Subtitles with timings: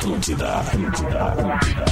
[0.00, 1.84] Atlântida, Atlântida, Atlântida.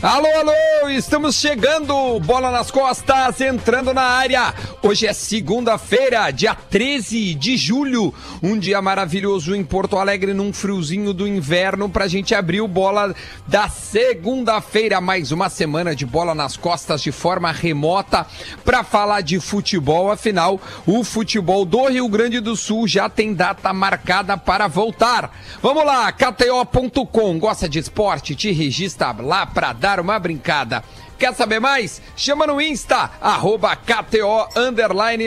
[0.00, 4.54] Alô, alô, estamos chegando, bola nas costas, entrando na área.
[4.86, 11.12] Hoje é segunda-feira, dia 13 de julho, um dia maravilhoso em Porto Alegre, num friozinho
[11.12, 13.12] do inverno, pra gente abrir o bola
[13.48, 15.00] da segunda-feira.
[15.00, 18.24] Mais uma semana de bola nas costas de forma remota
[18.64, 20.08] pra falar de futebol.
[20.08, 25.36] Afinal, o futebol do Rio Grande do Sul já tem data marcada para voltar.
[25.60, 28.36] Vamos lá, KTO.com, gosta de esporte?
[28.36, 30.84] Te registra lá pra dar uma brincada.
[31.18, 32.02] Quer saber mais?
[32.14, 34.48] Chama no Insta, arroba KTO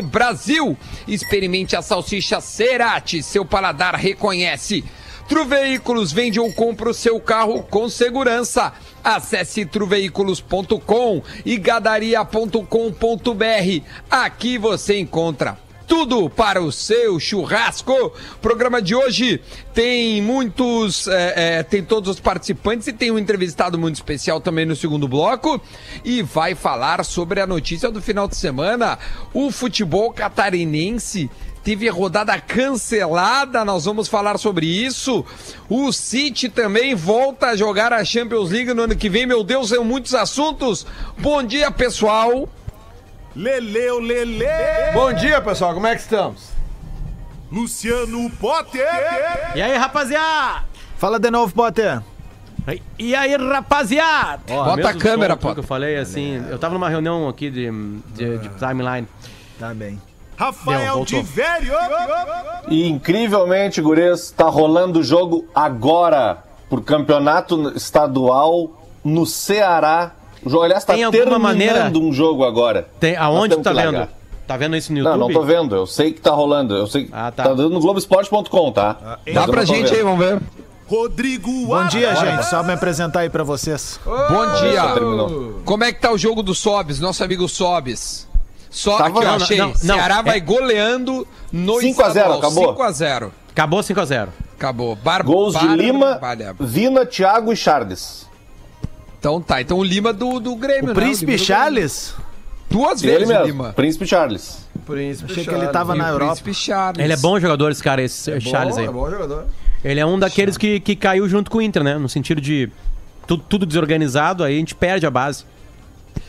[0.03, 0.77] Brasil.
[1.07, 4.83] Experimente a salsicha Cerati, seu paladar reconhece.
[5.27, 8.73] Truveículos vende ou compra o seu carro com segurança.
[9.03, 13.83] Acesse truveículos.com e gadaria.com.br.
[14.09, 17.91] Aqui você encontra tudo para o seu churrasco.
[17.91, 19.41] O programa de hoje
[19.73, 24.67] tem muitos, é, é, tem todos os participantes e tem um entrevistado muito especial também
[24.67, 25.59] no segundo bloco
[26.05, 28.99] e vai falar sobre a notícia do final de semana,
[29.33, 31.27] o futebol catarinense
[31.63, 35.25] teve rodada cancelada, nós vamos falar sobre isso.
[35.67, 39.25] O City também volta a jogar a Champions League no ano que vem.
[39.25, 40.85] Meu Deus, são muitos assuntos.
[41.17, 42.47] Bom dia, pessoal.
[43.39, 44.43] Leleu, Lele!
[44.93, 46.49] Bom dia, pessoal, como é que estamos?
[47.49, 48.85] Luciano Potter!
[49.55, 50.65] E aí, rapaziada?
[50.97, 52.01] Fala de novo, Potter.
[52.97, 54.41] E aí, rapaziada?
[54.51, 55.53] Ó, Bota a câmera, som, tudo Potter.
[55.53, 57.71] que eu falei, assim, eu tava numa reunião aqui de,
[58.13, 59.07] de, de timeline.
[59.57, 60.01] Tá bem.
[60.35, 61.73] Rafael de Velho!
[62.67, 68.69] E incrivelmente, Gures, tá rolando o jogo agora por campeonato estadual
[69.01, 70.11] no Ceará.
[70.43, 72.87] O jogo, aliás, tá Tem alguma terminando maneira- um jogo agora.
[72.99, 73.85] Tem, aonde tu tá que vendo?
[73.93, 74.09] largar.
[74.47, 75.33] Tá vendo isso no Não, YouTube?
[75.33, 75.75] não tô vendo.
[75.75, 76.75] Eu sei que tá rolando.
[76.75, 77.07] Eu sei.
[77.11, 77.43] Ah, tá.
[77.43, 77.49] tá.
[77.49, 79.19] dando no Globoesporte.com, tá?
[79.25, 80.05] Mas Dá eu pra não gente aí, vendo.
[80.05, 80.39] vamos ver.
[80.87, 82.31] Rodrigo Bom dia, Ara.
[82.31, 82.45] gente.
[82.47, 83.99] Só me apresentar aí pra vocês.
[84.03, 84.81] Bom dia.
[85.63, 88.27] Como é que tá o jogo do Sobes, nosso amigo Sobes?
[88.71, 89.57] Só aqui, ó, não, achei.
[89.57, 92.39] não, não, Ceará é- vai goleando no 5 a 0, estadual.
[92.39, 92.67] acabou?
[92.69, 93.33] 5 a 0.
[93.51, 94.29] Acabou 5x0.
[94.57, 94.95] Acabou.
[94.95, 96.55] Bar Gols de Bar- Lima, Valha.
[96.59, 98.27] Vina, Thiago e Charles.
[99.19, 100.91] Então tá, então o Lima do, do Grêmio, né?
[100.91, 102.15] O Príncipe Lima do Charles?
[102.69, 103.73] Duas Ele vezes o mesmo, Lima.
[103.73, 104.65] Príncipe Charles.
[105.23, 106.33] Achei que ele tava E na o Europa.
[106.41, 107.03] Príncipe Charles.
[107.03, 108.87] Ele é bom jogador, esse cara, esse Charles aí.
[108.87, 109.45] bom jogador.
[109.83, 111.97] Ele é um daqueles que, que caiu junto com o Inter, né?
[111.97, 112.69] No sentido de
[113.27, 115.45] tudo, tudo desorganizado, aí a gente perde a base.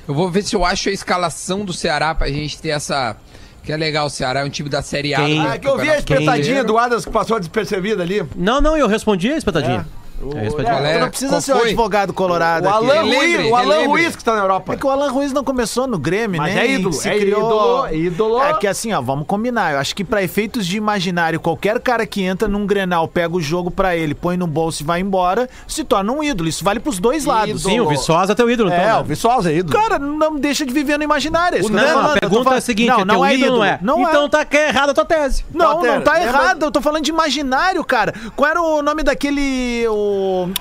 [0.06, 3.16] Eu vou ver se eu acho a escalação do Ceará pra gente ter essa...
[3.62, 5.18] Que é legal, o Ceará é um time da Série A.
[5.18, 8.22] Quem- do Ah, é que eu vi a espetadinha do Adams que passou despercebida ali.
[8.34, 9.86] Não, não, eu respondi a espetadinha.
[9.86, 11.68] É, Galera, Tu não precisa ser o foi?
[11.68, 12.76] advogado colorado O aqui.
[12.90, 13.86] Alan Relembre, Ruiz, o Alan.
[13.86, 14.74] Ruiz que tá na Europa.
[14.74, 16.66] É que o Alan Ruiz não começou no Grêmio, Mas né?
[16.66, 18.42] é ídolo, Se é ídolo, é ídolo.
[18.42, 19.72] É que assim, ó, vamos combinar.
[19.72, 23.40] Eu acho que pra efeitos de imaginário, qualquer cara que entra num Grenal, pega o
[23.40, 26.48] jogo pra ele, põe no bolso e vai embora, se torna um ídolo.
[26.48, 27.62] Isso vale pros dois lados.
[27.62, 28.96] Sim, o Viçosa é teu ídolo, É, então.
[28.98, 29.08] o né?
[29.08, 29.80] Viçosa é ídolo.
[29.82, 31.58] Cara, não deixa de viver no imaginário.
[31.58, 33.46] é tô Não, a pergunta é falando- a seguinte, não, é não teu é ídolo,
[33.46, 33.58] ídolo.
[33.58, 33.78] não é?
[33.80, 34.28] Não então é.
[34.28, 35.44] tá que é errada a tua tese.
[35.54, 36.62] Não, Potter, não tá errado.
[36.64, 38.12] Eu tô falando de imaginário, cara.
[38.36, 39.86] Qual era o nome daquele.
[39.88, 40.09] O.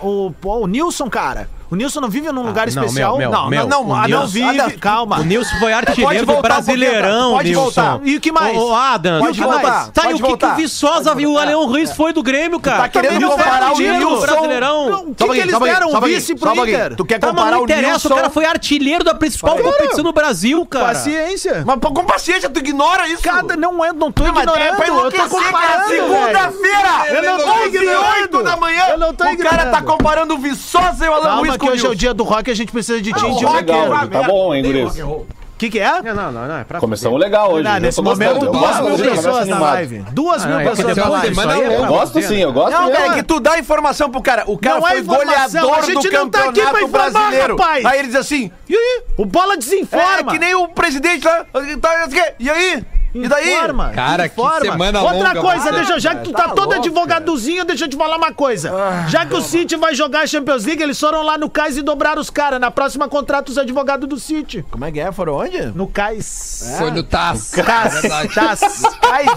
[0.01, 1.49] O, o Nilson, cara.
[1.71, 3.17] O Nilson não vive num lugar não, especial?
[3.17, 4.59] meu, meu, não, meu, não, não, o ah, não Nilson- vive.
[4.59, 5.19] Adam, calma.
[5.19, 7.63] O Nilson foi artilheiro do um Brasileirão, pode Nilson.
[7.63, 7.99] voltar.
[8.03, 8.57] E o que mais?
[8.57, 9.89] Ô, Adam, Pode e o que voltar, mais?
[9.89, 10.55] Tá, e pode o que, que o.
[10.55, 11.31] Viçosa viu?
[11.33, 12.83] O Leão Ruiz foi do Grêmio, cara.
[12.83, 14.89] Tá querendo E o comparar o Nilson- Brasileirão.
[14.89, 15.91] Não, o que, que eles deram?
[15.93, 16.95] Um vice pro Inter?
[16.95, 18.09] Tu quer Tá, comparar não o interessa, Nilson...
[18.09, 20.85] o cara foi artilheiro da principal competição no Brasil, cara.
[20.87, 21.63] Paciência.
[21.65, 23.21] Mas com paciência, tu ignora isso.
[23.21, 24.81] Cada, não é, não tô Não, ignorando.
[24.83, 25.89] é eu tô comparando.
[25.89, 27.13] Segunda-feira!
[27.13, 28.13] Eu não tô 11 e ignorando.
[28.21, 28.83] 8 da manhã.
[28.89, 31.85] Eu não tô o cara tá comparando o Viçosa e o Calma Ruiz que hoje
[31.85, 33.71] é o dia do rock e a gente precisa de tim de rock roqueiro.
[33.71, 34.99] é Legal, tá bom, hein, Guriz?
[34.99, 35.25] O
[35.59, 36.01] que que é?
[36.01, 37.67] Não, não, não, não, é pra Começamos legal hoje.
[37.67, 38.55] Ah, eu nesse momento, gostando.
[38.55, 40.05] Eu duas mil pessoas na live.
[40.13, 41.39] Duas Ah, mil é pessoas na live.
[41.41, 41.75] aí é.
[41.75, 42.95] Eu gosto sim, eu gosto Não, mesmo.
[42.97, 44.45] cara, é que tu dá informação pro cara.
[44.47, 46.85] O cara Não é foi informação, goleador a gente do não tá aqui pra campeonato
[46.87, 47.57] informar, brasileiro.
[47.57, 47.85] rapaz.
[47.85, 49.01] Aí ele diz assim, e aí?
[49.17, 50.31] O bola É desinforma.
[50.31, 51.45] que nem o presidente lá.
[51.81, 52.07] tá,
[52.39, 52.81] E aí?
[53.13, 53.53] E daí?
[53.53, 54.59] Informa, Cara, que informa.
[54.71, 57.89] semana Outra longa, coisa, deixa, já que tu tá, tá todo louco, advogadozinho, deixa eu
[57.89, 58.71] te falar uma coisa.
[59.07, 61.81] já que o City vai jogar a Champions League, eles foram lá no Cais e
[61.81, 62.59] dobraram os caras.
[62.59, 64.63] Na próxima contrata os advogados do City.
[64.69, 65.11] Como é que é?
[65.11, 65.59] Foram onde?
[65.75, 66.75] No Cais.
[66.77, 67.51] Foi no TAS.
[67.51, 68.33] Taz, É verdade.
[68.35, 68.59] Taz.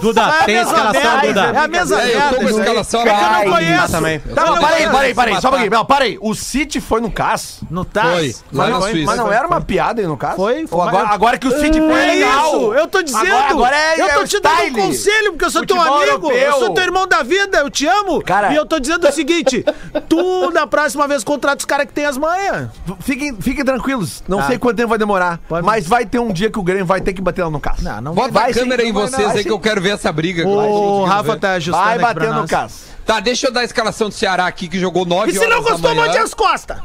[0.01, 1.41] Duda, É a tem a mesma escalação, merda, Duda.
[1.41, 2.35] É a mesma É, eu tô merda.
[2.35, 2.59] com aí.
[2.59, 3.15] escalação É que eu
[3.49, 3.81] não conheço.
[3.81, 4.21] Tá também.
[4.25, 4.91] Não, Eu não, não parei, conheço.
[4.93, 5.71] parei, parei, só um pouquinho.
[5.71, 6.17] Não, parei.
[6.21, 7.59] O City foi no CAS.
[7.69, 8.07] No Taz.
[8.13, 9.05] Foi, lá Mas na não, Suíça.
[9.05, 10.35] mas não era uma piada aí no caso?
[10.35, 12.47] Foi, agora, agora que o City foi É legal.
[12.55, 13.62] isso, eu tô dizendo.
[13.65, 14.71] Agora, é, eu é tô o te dando style.
[14.81, 16.11] um conselho, porque eu sou teu Futebol amigo.
[16.27, 16.37] europeu.
[16.37, 18.21] Eu sou teu irmão da vida, eu te amo.
[18.23, 19.63] Cara- e eu tô dizendo o seguinte:
[20.09, 22.69] tu, na próxima vez, contrata os caras que tem as manhas.
[23.01, 24.23] Fiquem, fiquem tranquilos.
[24.27, 24.47] Não Tá.
[24.47, 25.39] sei quanto tempo vai demorar.
[25.47, 27.59] Pode- Mas vai ter um dia que o Grêmio vai ter que bater lá no
[27.59, 27.83] Cássio.
[27.83, 29.55] Não, não Bota Vai a sim, câmera em não vai vocês vai aí que sim.
[29.55, 30.47] eu quero ver essa briga.
[30.47, 32.47] O Rafa tá ajustando Vai bater no.
[32.47, 32.93] Cássio.
[33.05, 35.55] Tá, deixa eu dar a escalação do Ceará aqui, que jogou 9 E horas se
[35.55, 36.77] não gostou, mande as costas.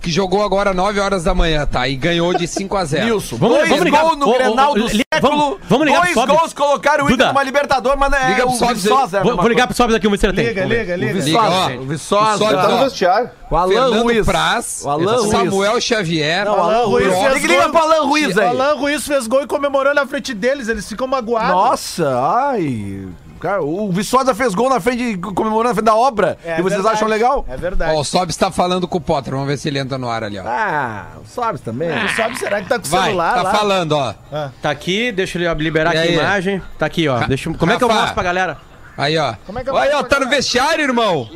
[0.00, 1.86] Que jogou agora 9 horas da manhã, tá?
[1.86, 4.86] E ganhou de 5 a 0 Nilson, Vamos- dois vamos ligar- gols no Grenal do
[4.86, 5.30] li- século.
[5.38, 9.18] vamos- vamos ligar dois gols colocaram o Inter numa Libertador, mas é Liga o Viçosa.
[9.18, 10.46] é Vou, vou ligar pro Sobs aqui, se ele tem.
[10.46, 11.12] Liga, liga, liga.
[11.12, 11.40] O Liga.
[11.40, 11.72] Viçosa.
[11.74, 12.56] O Viçosa.
[12.56, 13.30] Tá no vestiário.
[13.50, 14.26] O Alan Fernando Ruiz.
[14.26, 15.30] Praz, O Alan Ruiz.
[15.30, 18.46] Samuel Xavier, Não, o Alan Ruiz fez Liga, liga pro Alan Ruiz O aí.
[18.48, 21.50] Alan Ruiz fez gol e comemorou na frente deles, eles ficam magoados.
[21.50, 22.08] Nossa,
[22.48, 23.06] ai.
[23.40, 26.36] Cara, o Viçosa fez gol na frente, comemorando na frente da obra.
[26.44, 27.46] É e vocês verdade, acham legal?
[27.48, 27.94] É verdade.
[27.94, 30.22] Ó, o Sobs tá falando com o Potter, vamos ver se ele entra no ar
[30.22, 30.44] ali, ó.
[30.46, 31.88] Ah, sabe também.
[32.14, 33.50] Sabe, será que tá com o celular tá lá?
[33.50, 34.14] falando, ó.
[34.60, 36.62] Tá aqui, deixa eu liberar aqui a imagem.
[36.78, 37.18] Tá aqui, ó.
[37.26, 38.58] Deixa, eu- como é que eu mostro pra galera?
[38.96, 39.34] Aí, ó.
[39.46, 41.30] Como é que eu Aí, ó, tá pra no vestiário, irmão?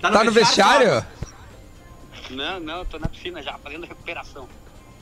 [0.00, 1.04] Tá no vestiário?
[2.30, 4.46] Não, não, tô na piscina já, fazendo recuperação.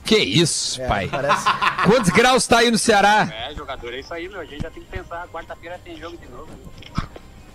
[0.05, 1.09] Que isso, pai.
[1.09, 1.47] Parece.
[1.87, 3.29] Quantos graus tá aí no Ceará?
[3.33, 4.41] É, jogador, é isso aí, meu.
[4.41, 5.27] A gente já tem que pensar.
[5.29, 6.49] Quarta-feira tem jogo de novo.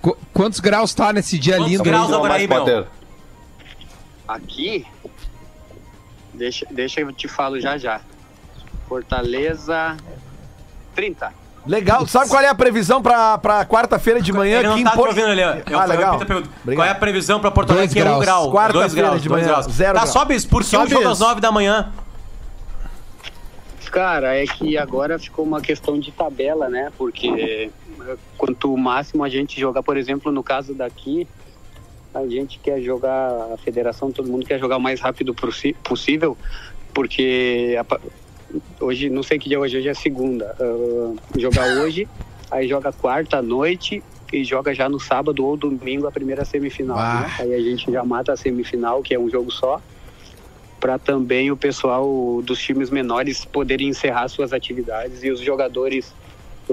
[0.01, 1.83] Qu- quantos graus tá nesse dia lindo?
[1.83, 2.15] graus aí?
[2.15, 2.87] agora aí, meu?
[4.27, 4.85] Aqui,
[6.33, 8.01] deixa, deixa eu te falo já já.
[8.87, 9.95] Fortaleza,
[10.95, 11.33] 30.
[11.65, 12.07] Legal.
[12.07, 15.09] Sabe qual é a previsão pra, pra quarta-feira de manhã Ele não aqui tá Porto
[15.09, 15.41] ouvindo ali.
[15.41, 16.19] Eu, Ah, legal.
[16.63, 17.93] Qual é a previsão pra Porto Dois Alegre?
[17.95, 18.25] Que é um graus.
[18.25, 18.51] grau.
[18.51, 19.73] Quarta-feira Dois graus, de dois manhã, graus.
[19.73, 20.13] zero Tá, grau.
[20.13, 21.91] sobe, um Sobe jogo às nove da manhã?
[23.91, 26.91] Cara, é que agora ficou uma questão de tabela, né?
[26.97, 31.27] Porque eh, quanto máximo a gente jogar, por exemplo, no caso daqui,
[32.13, 35.33] a gente quer jogar, a federação, todo mundo quer jogar o mais rápido
[35.83, 36.37] possível,
[36.93, 37.85] porque a
[38.79, 40.55] hoje, não sei que dia hoje, hoje é segunda.
[40.59, 42.07] ah, jogar hoje,
[42.49, 46.97] aí joga quarta à noite e joga já no sábado ou domingo a primeira semifinal.
[46.97, 47.31] Né?
[47.39, 49.81] Aí a gente já mata a semifinal, que é um jogo só
[50.79, 56.13] para também o pessoal dos times menores poderem encerrar suas atividades e os jogadores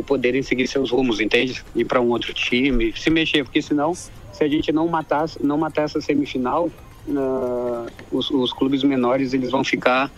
[0.06, 1.62] poderem seguir seus rumos, entende?
[1.74, 5.56] Ir para um outro time, se mexer, porque senão, se a gente não matar, não
[5.56, 6.70] matar essa semifinal,
[7.16, 10.10] ah, os, os clubes menores eles vão ficar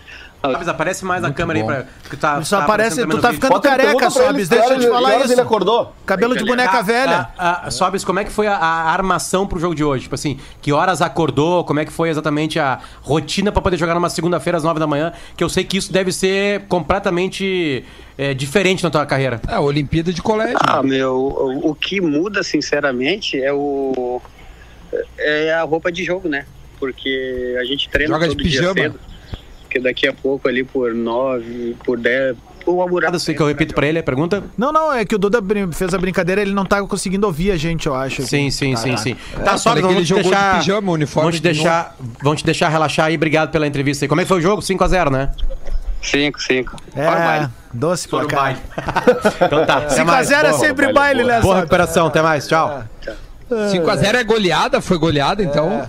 [0.42, 1.70] ah, Sobes, aparece mais na câmera bom.
[1.70, 1.86] aí pra.
[2.10, 5.32] Que tá, Só tá aparece, tu tá ficando careca, Sobes, deixa eu te falar isso.
[5.32, 5.92] ele acordou?
[6.04, 7.28] Cabelo de boneca Tá, velha.
[7.38, 10.04] ah, ah, Sobes, como é que foi a, a armação pro jogo de hoje?
[10.04, 11.64] Tipo assim, que horas acordou?
[11.64, 14.86] Como é que foi exatamente a rotina pra poder jogar numa segunda-feira às nove da
[14.86, 15.12] manhã?
[15.36, 17.84] Que eu sei que isso deve ser completamente
[18.16, 19.40] é, diferente na tua carreira.
[19.48, 20.56] É, Olimpíada de colégio.
[20.60, 24.20] Ah, meu, o, o que muda, sinceramente, é o
[25.18, 26.46] é a roupa de jogo, né?
[26.78, 28.74] Porque a gente treina Joga de todo dia pijama?
[28.74, 29.00] cedo.
[29.76, 33.12] Porque daqui a pouco ali por nove, por dez, o Almurado...
[33.12, 34.42] Nada sei que eu repito pra ele a pergunta?
[34.56, 35.38] Não, não, é que o Duda
[35.72, 38.22] fez a brincadeira, ele não tá conseguindo ouvir a gente, eu acho.
[38.22, 38.96] Sim, sim, Tá, sim, tá.
[38.96, 39.16] sim.
[39.34, 40.58] É, Tá, eu Sobes, falei que ele jogou de deixar.
[40.58, 43.16] pijama, uniforme Vamos te de deixar, vamos te deixar relaxar aí.
[43.16, 44.08] Obrigado pela entrevista aí.
[44.08, 44.62] Como é que foi o jogo?
[44.62, 45.30] 5x0, né?
[46.02, 46.76] Cinco, cinco.
[46.94, 47.48] É, Fora o baile.
[47.74, 48.58] doce placar.
[49.44, 49.76] então tá.
[49.78, 50.28] até mais.
[50.30, 52.46] 5x0 é sempre baile, né, Boa recuperação, até mais.
[52.48, 52.82] Tchau.
[53.50, 54.80] 5x0 é goleada?
[54.80, 55.86] Foi goleada, então?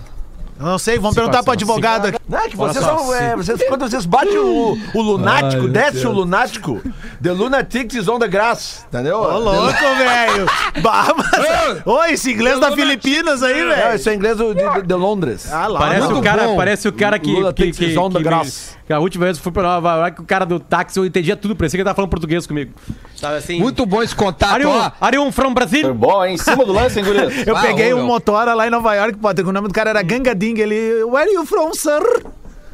[0.59, 2.16] Não sei, vamos perguntar pro advogado aqui.
[2.29, 3.15] Não, é que vocês só, são.
[3.15, 6.81] é, vocês, quando vocês batem o, o lunático, desce o lunático,
[7.23, 9.19] the lunatic is on the grass, entendeu?
[9.19, 10.45] Ô, louco, velho.
[10.81, 11.81] Bah, mas...
[11.85, 13.95] Ô, esse inglês da Filipinas aí, Não, velho.
[13.95, 15.51] isso é inglês do- de, de Londres.
[15.51, 15.79] Ah, lá.
[15.79, 16.55] Parece o, cara, bom.
[16.57, 17.31] parece o cara que.
[17.31, 18.71] Lula que, que, que on the grass.
[18.71, 21.05] me- a última vez que eu fui pra Nova York, o cara do táxi, eu
[21.05, 22.71] entendia tudo, parecia que ele tava falando português comigo.
[23.19, 23.59] Tava assim.
[23.59, 24.91] Muito bom esse contato, Are you, ó.
[25.01, 25.93] are you from Foi Brasil?
[25.93, 26.35] bom, hein?
[26.35, 27.05] Em cima do lance, hein?
[27.45, 28.07] Eu Ah, peguei ô, um meu.
[28.07, 30.57] motora lá em Nova York, Potter, que o nome do cara era Gangading.
[30.59, 31.03] Ele.
[31.03, 31.99] Where are you from, sir?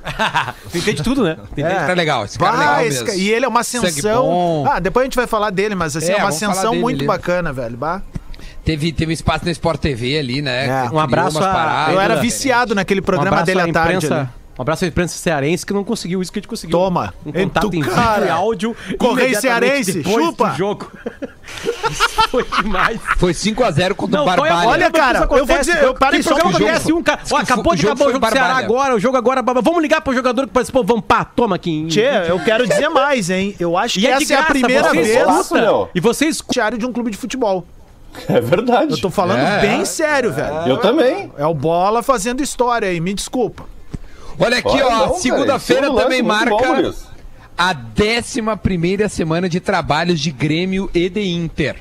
[0.71, 1.37] Tu entende tudo, né?
[1.55, 1.91] Tu entende?
[1.91, 3.05] É legal, esse cara é Bah, legal esse mesmo.
[3.07, 4.65] ca- E ele é uma ascensão.
[4.69, 6.97] Ah, depois a gente vai falar dele, mas assim, É, é, uma ascensão dele muito
[6.99, 7.07] ali.
[7.07, 7.77] bacana, velho.
[7.77, 8.01] Bah.
[8.65, 10.67] Teve, teve espaço na Sport TV ali, né?
[10.67, 10.89] É.
[10.89, 12.21] Um abraço a- paradas Eu era Duda.
[12.21, 13.95] viciado naquele Um programa abraço dele à à tarde.
[13.97, 14.15] imprensa.
[14.21, 14.29] ali.
[14.57, 16.77] Um abraço à imprensa cearense que não conseguiu isso que a gente conseguiu.
[16.77, 17.11] Toma.
[17.25, 18.25] Um contato Em vídeo cara.
[18.27, 18.75] e áudio.
[18.99, 20.49] Correio cearense, chupa.
[20.49, 20.91] Do jogo.
[21.89, 22.99] isso foi demais.
[23.17, 24.67] Foi 5x0 contra o é a- Barbalha.
[24.69, 26.65] Olha, cara, eu vou acontece, dizer, eu parei só programa um jogo.
[26.69, 27.21] acontece um cara.
[27.31, 29.41] Ó, que acabou o de jogo acabar o jogo do Ceará agora, o jogo agora.
[29.41, 31.87] Vamos ligar pro jogador que participou, vamos pá, toma aqui.
[31.87, 33.55] Tchê, eu quero dizer mais, hein?
[33.59, 35.17] Eu acho E que é essa é a primeira vez.
[35.95, 36.53] E você escuta.
[36.53, 37.65] diário de um clube de futebol.
[38.29, 38.91] É verdade.
[38.91, 39.61] Eu tô falando É.
[39.61, 40.67] bem sério, velho.
[40.67, 41.31] Eu também.
[41.37, 43.65] É o Bola fazendo história aí, me desculpa.
[44.39, 45.07] Olha aqui, Olha, ó.
[45.07, 47.07] cara, Segunda-feira do também bom, marca Gurias.
[47.57, 51.77] a 11 primeira semana de trabalhos de Grêmio e de Inter.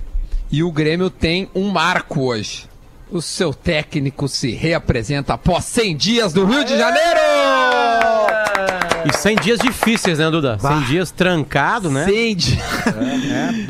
[0.51, 2.67] E o Grêmio tem um marco hoje.
[3.11, 7.21] O seu técnico se reapresenta após 100 dias do Rio de Janeiro!
[9.07, 10.59] E 100 dias difíceis, né, Duda?
[10.59, 12.05] 100 dias trancado, né?
[12.05, 12.59] 100 dias.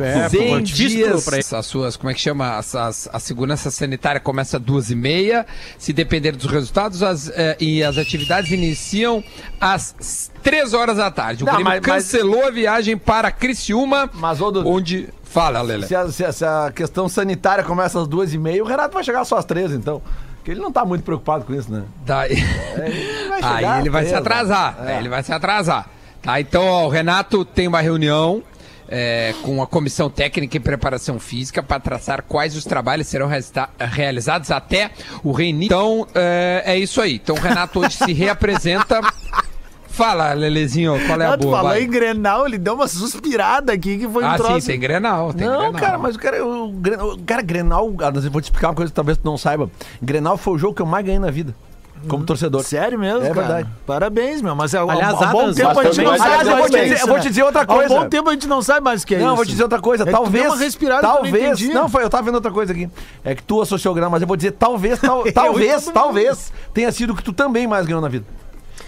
[0.00, 1.24] É, 100 pô, difícil dias.
[1.24, 1.46] pra ele.
[1.52, 2.56] As suas, como é que chama?
[2.56, 5.46] As, as- a segurança sanitária começa às duas e meia.
[5.78, 9.22] Se depender dos resultados, as, eh, e as atividades iniciam
[9.60, 11.42] às três horas da tarde.
[11.42, 15.08] O Não, Grêmio mas- mas- cancelou a viagem para Criciúma, Mas, ô, Dudu, onde...
[15.24, 15.86] Fala, Lele.
[15.86, 18.92] se a, se a- se a questão sanitária começa às duas e meia, o Renato
[18.92, 20.02] vai chegar só às três, então.
[20.42, 21.84] Porque ele não tá muito preocupado com isso, né?
[22.04, 22.32] Daí...
[22.32, 24.76] Ele vai Aí ele vai se atrasar.
[24.80, 24.92] né?
[24.92, 25.88] Aí ele vai se atrasar.
[26.20, 28.42] Tá, então ó, o Renato tem uma reunião
[28.88, 33.28] é, com a comissão técnica e preparação física para traçar quais os trabalhos serão
[33.78, 34.90] realizados até
[35.22, 35.66] o reinício.
[35.66, 37.20] Então é, é isso aí.
[37.22, 39.00] Então o Renato hoje se reapresenta.
[39.92, 41.56] Fala, Lelezinho, qual é a tu boa?
[41.58, 41.82] falou vai?
[41.82, 44.62] em Grenal, ele deu uma suspirada aqui que foi um Ah, troço.
[44.62, 45.34] sim, tem Grenal.
[45.34, 45.72] Tem Não, Grenal.
[45.80, 48.96] cara, mas o cara, o, o cara, Grenal, eu vou te explicar uma coisa que
[48.96, 49.70] talvez tu não saiba.
[50.00, 51.54] Grenal foi o jogo que eu mais ganhei na vida,
[52.08, 52.62] como torcedor.
[52.62, 53.34] Sério mesmo, É cara?
[53.34, 53.68] verdade.
[53.87, 54.56] Parabéns, meu.
[54.56, 56.64] Mas há, há- Aliás, há bom tempo a gente não sabe ter eu vou mais
[56.64, 57.22] te que é dizer- isso, eu vou né?
[57.22, 57.94] te dizer outra Há coisa.
[57.94, 59.32] um bom tempo a gente não sabe mais o que é não, isso.
[59.32, 60.02] eu vou te dizer outra coisa.
[60.04, 60.42] É que tu talvez.
[60.44, 61.44] deu uma respirada que eu não talvez.
[61.61, 61.75] entendi.
[61.75, 62.88] Não, foi, eu tava vendo outra coisa aqui.
[63.22, 66.90] É que tu associou o Grenal, mas eu vou dizer, talvez, tal- talvez, talvez tenha
[66.90, 68.25] sido o que tu também mais ganhou na vida.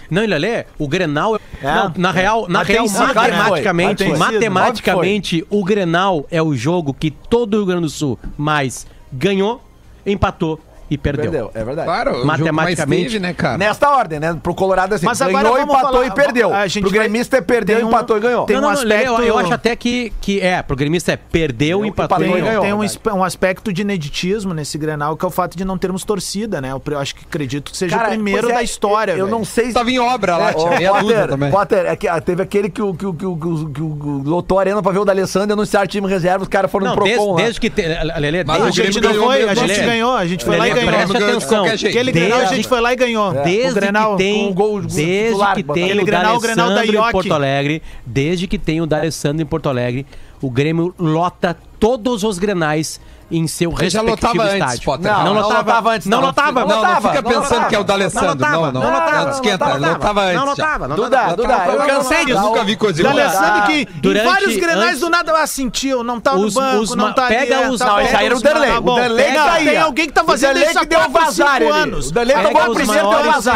[0.09, 1.39] Não, Lelê, o Grenal.
[1.61, 3.13] Não, na real, na real foi.
[3.13, 8.85] matematicamente, matematicamente, o Grenal é o jogo que todo o Rio Grande do Sul mais
[9.11, 9.63] ganhou,
[10.05, 11.23] empatou e perdeu.
[11.31, 11.87] Perdeu, é verdade.
[11.87, 13.57] Claro, Matematicamente, teve, né, cara?
[13.57, 14.37] Nesta ordem, né?
[14.41, 16.53] Pro Colorado é assim, Mas agora ganhou, empatou falar- e perdeu.
[16.53, 18.45] a gente Pro vai- gremista é perdeu, tem um- empatou e ganhou.
[18.45, 21.11] tem não, um não, Lelê, eu, aspecto- eu acho até que, que é, pro gremista
[21.11, 22.61] é perdeu, Ganhou, empatou e empatou e Tem, ganhou.
[22.63, 22.89] ganhou.
[23.01, 26.03] tem um, um aspecto de ineditismo nesse Grenal, que é o fato de não termos
[26.03, 26.71] torcida, né?
[26.71, 29.43] Eu acho que acredito que seja Cara, o primeiro é, da história, Eu, eu não
[29.43, 29.73] sei se.
[29.73, 31.51] Tava em obra lá, É, tinha Potter, também.
[31.51, 34.61] Potter, é que, ah, teve aquele que o, que, o- que, que, que, lotou a
[34.61, 37.59] arena pra ver o D'Alessandro e anunciar time reserva, os caras foram Não, Procon desde,
[37.59, 37.85] que tem.
[38.19, 41.07] Lelê, desde ganhou mesmo, a gente ganhou, a gente foi lá e Lelê, ganhou.
[41.07, 41.65] presta ganhou de atenção.
[41.65, 43.33] Aquele Grenal a Desde- gente foi lá e ganhou.
[43.43, 46.69] Desde o Grenal, que tem, um gol desde titular, que tem o Grenal, o Grenal
[46.69, 47.11] da em.
[47.11, 50.05] Porto Alegre, desde que tem o D'Alessandro em Porto Alegre,
[50.41, 52.99] o Grêmio lota todos os Grenais
[53.31, 54.85] em seu Ele já respectivo lotava antes, estádio.
[54.85, 55.11] Potter.
[55.11, 56.27] Não, Não, não lotava, lotava antes, Não não.
[56.27, 56.59] lotava.
[56.61, 57.65] Não, não lotava, fica não pensando lotava.
[57.69, 58.27] que é o D'Alessandro.
[58.27, 58.81] Não Não, lotava, não.
[58.81, 60.35] não lotava, Não, esquenta, não ele lotava antes.
[60.35, 60.49] Não já.
[60.51, 61.35] lotava, não Duda, lotava.
[61.35, 62.41] Duda, eu cansei Eu disso.
[62.41, 63.13] nunca vi coisa igual.
[63.17, 66.53] Alessandro que durante- em vários grenais antes- do nada ah, sentiu, não tá no Os-
[66.53, 68.71] banco, não tá pega os- tá Não, esse aí era o Derlei.
[68.77, 68.95] O.
[68.95, 69.71] Derlei caía.
[69.71, 71.71] Tem alguém que tá O fazendo isso há que deu 4, vazar 5 ele.
[71.71, 72.09] anos.
[72.09, 73.55] O Derlei tomou os primeiro, deu vazar.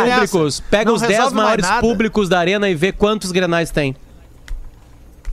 [0.71, 3.95] pega Não os 10 resolve mais maiores públicos da arena e vê quantos Grenais tem.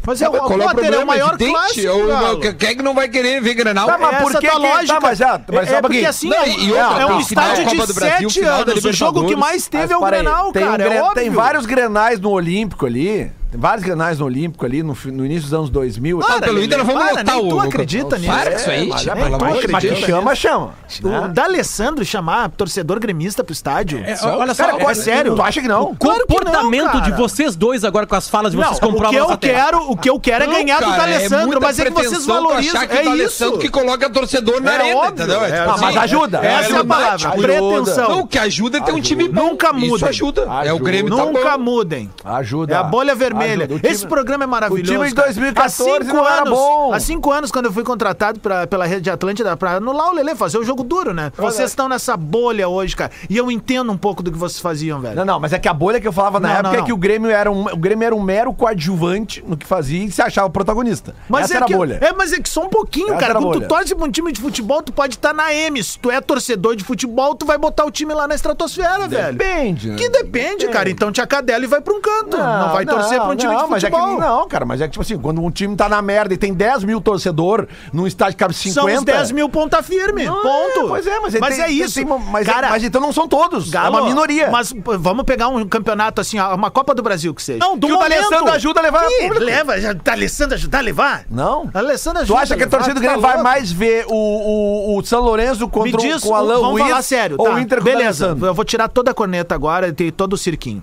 [0.06, 2.74] Mas é o Qual é o Potter, é o maior Evidente, clássico, eu- Quem é
[2.76, 3.86] que não vai querer ver Grenal?
[3.86, 4.94] Tá, mas Essa por que tua que- lógica.
[4.94, 7.66] tá, mas já- mas é um porque assim, Não, é, e outra, é um estádio
[7.66, 8.84] de do Brasil, 7 final da anos.
[8.84, 10.84] O jogo que mais teve Mas é o Grenal, tem um cara.
[10.84, 11.14] É óbvio.
[11.14, 13.32] Tem vários grenais no Olímpico ali.
[13.56, 16.20] Vários grenais no Olímpico ali, no, no início dos anos 2000.
[16.22, 17.48] Ah, pelo Inter, nós vamos Para, o...
[17.48, 18.32] tu acredita nisso.
[18.32, 20.74] Para com isso aí, mas, tio, é, mas- mas que chama, chama.
[21.02, 21.28] O né?
[21.32, 23.98] D'Alessandro chamar torcedor gremista pro estádio.
[24.04, 25.34] É, olha só, Cara, é é sério?
[25.34, 25.76] Tu acha que não?
[25.76, 29.32] Não, comportamento de vocês dois agora com as falas de vocês Não, o comprovam que
[29.32, 32.26] eu quero, o que eu quero é ganhar do cara, D'Alessandro, mas é que vocês
[32.26, 32.82] valorizam.
[32.82, 33.58] É o isso.
[33.58, 35.12] que coloca torcedor na É arena, óbvio.
[35.24, 35.44] entendeu?
[35.44, 36.38] É, tipo Não, assim, mas ajuda.
[36.38, 37.30] Essa é a palavra.
[37.30, 38.08] Pretensão.
[38.08, 39.46] Não, o que ajuda é ter um time bom.
[39.50, 40.08] Nunca Isso mudem.
[40.08, 40.42] ajuda.
[40.64, 42.10] É o Grêmio tá Nunca mudem.
[42.24, 42.74] Ajuda.
[42.74, 43.45] É a bolha vermelha.
[43.52, 43.66] Ajuda.
[43.66, 44.82] Time- Esse programa é maravilhoso.
[44.92, 45.26] o time de cara.
[45.28, 45.68] 2014 há
[46.00, 46.92] cinco não era anos, bom.
[46.92, 50.34] Há cinco anos, quando eu fui contratado pra, pela Rede Atlântida pra anular o Lelê,
[50.34, 51.32] fazer o jogo duro, né?
[51.36, 53.10] Vocês estão nessa bolha hoje, cara.
[53.28, 55.16] E eu entendo um pouco do que vocês faziam, velho.
[55.16, 56.82] Não, não, mas é que a bolha que eu falava na Não, época não, é
[56.82, 56.96] que não.
[56.96, 60.20] o Grêmio, era um, o Grêmio era um mero coadjuvante no que fazia e se
[60.22, 61.14] achava o protagonista.
[61.28, 61.98] Mas Essa é era que, a bolha.
[62.00, 63.34] É, mas é que só um pouquinho, Essa cara.
[63.34, 63.68] Quando tu bolha.
[63.68, 65.82] torce pra um time de futebol, tu pode estar na M.
[65.82, 69.36] Se tu é torcedor de futebol, tu vai botar o time lá na estratosfera, velho.
[69.36, 69.88] Depende.
[69.90, 69.96] né?
[69.96, 70.88] Que depende, cara.
[70.90, 72.36] Então te acadela e vai pra um canto.
[72.36, 74.20] Não, vai torcer pra um time não, de mas é que- futebol.
[74.20, 76.52] não, cara, mas é que, tipo assim, quando um time tá na merda e tem
[76.54, 78.80] 10 mil torcedor num estádio que cabe 50...
[78.80, 80.24] São os 10 mil ponta firme.
[80.24, 80.80] Não, ponto.
[80.80, 81.94] é, pois é, mas, ele tem- é isso.
[81.94, 83.70] tem mas, cara, mas então não são todos.
[83.70, 84.50] Galo, é uma minoria.
[84.50, 87.58] Mas vamos pegar um campeonato assim, uma Copa do Brasil que seja.
[87.60, 89.44] Não, do Que o D'Alessandro ajuda a levar Ih, público.
[89.44, 91.24] leva, já, D'Alessandro ajudar a levar?
[91.30, 91.70] Não.
[91.74, 94.14] Alessandro Tu ajuda acha que a torcida do tu Grêmio tá vai mais ver o,
[94.14, 97.54] o, o São Lourenço contra diz, o, Alan vamos Ruiz falar sério, ou tá?
[97.54, 100.82] o Inter Beleza, eu vou tirar toda a corneta agora e todo o cirquinho.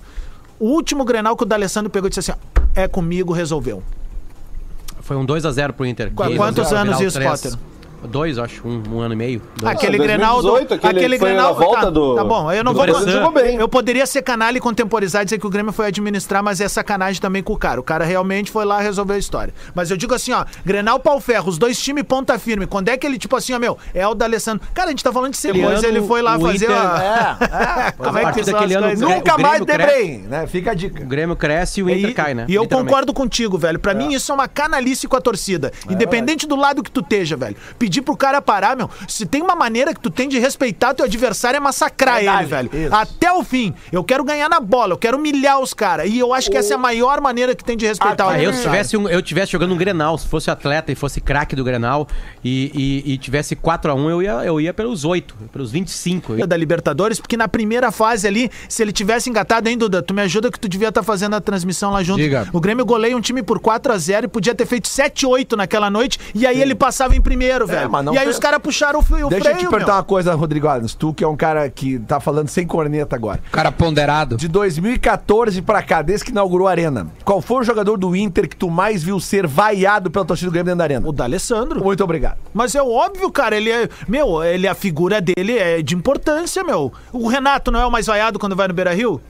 [0.63, 2.39] O último Grenal que o D'Alessandro pegou e disse assim,
[2.73, 3.83] é comigo, resolveu.
[5.01, 6.09] Foi um 2x0 pro Inter.
[6.13, 7.19] Quantos anos isso.
[7.19, 7.51] Potter?
[8.07, 8.67] Dois, acho.
[8.67, 9.41] Um, um ano e meio.
[9.57, 9.75] Dois.
[9.75, 12.73] Aquele 2018, Grenal aquele aquele foi Grenal na volta tá, do- tá bom, eu não
[12.73, 13.55] vou bem.
[13.57, 16.67] Eu poderia ser canalha e contemporizar e dizer que o Grêmio foi administrar, mas é
[16.67, 17.79] sacanagem também com o cara.
[17.79, 19.53] O cara realmente foi lá resolver a história.
[19.73, 22.65] Mas eu digo assim, ó, Grenal Pau Ferro, os dois times ponta firme.
[22.67, 24.65] Quando é que ele, tipo assim, ó, meu, é o D'Alessandro.
[24.73, 27.37] Cara, a gente tá falando de ser Depois ele foi lá fazer Inter- a...
[27.39, 27.91] É, é.
[27.97, 29.65] Como é que daquele as ano, Nunca mais.
[29.65, 30.45] Debrei, né?
[30.47, 31.03] Fica a dica.
[31.03, 32.45] O Grêmio cresce e o Inter E, cai, né?
[32.47, 33.79] e eu concordo contigo, velho.
[33.79, 35.71] Pra mim, isso é uma canalice com a torcida.
[35.89, 37.55] Independente do lado que tu esteja, velho.
[37.77, 38.89] Pedir pedir pro cara parar, meu.
[39.07, 42.49] Se tem uma maneira que tu tem de respeitar teu adversário é massacrar Verdade, ele,
[42.49, 42.69] velho.
[42.87, 42.95] isso.
[42.95, 43.73] Até o fim.
[43.91, 46.09] Eu quero ganhar na bola, eu quero humilhar os caras.
[46.09, 48.33] E eu acho que essa é a maior maneira que tem de respeitar o Ah,
[48.41, 48.57] eu adversário.
[48.57, 51.63] se tivesse, um, eu tivesse jogando um Grenal, se fosse atleta e fosse craque do
[51.63, 52.07] Grenal
[52.43, 56.33] e, e, e tivesse 4x1, eu ia, eu ia pelos 8, pelos 25.
[56.33, 60.01] Eu ia- da Libertadores, porque na primeira fase ali, se ele tivesse engatado, hein, Duda?
[60.01, 62.17] Tu me ajuda que tu devia estar fazendo a transmissão lá junto.
[62.19, 62.47] Diga.
[62.51, 66.47] O Grêmio goleia um time por 4x0 e podia ter feito 7x8 naquela noite, e
[66.47, 67.82] aí ele passava em primeiro, velho.
[67.87, 69.93] Mas não e aí os caras puxaram o, fio, o Deixa freio, eu te perguntar
[69.93, 69.95] meu.
[69.95, 70.93] uma coisa, Rodrigo Adams.
[70.95, 73.41] Tu que é um cara que tá falando sem corneta agora.
[73.51, 74.37] Cara ponderado.
[74.37, 78.47] De 2014 pra cá, desde que inaugurou a Arena, qual foi o jogador do Inter
[78.47, 81.07] que tu mais viu ser vaiado pela torcida do Grêmio dentro da Arena?
[81.07, 81.83] O D'Alessandro.
[81.83, 82.37] Muito obrigado.
[82.53, 83.89] Mas é óbvio, cara, ele é.
[84.07, 86.91] Meu, ele, a figura dele é de importância, meu.
[87.11, 89.21] O Renato não é o mais vaiado quando vai no Beira Rio?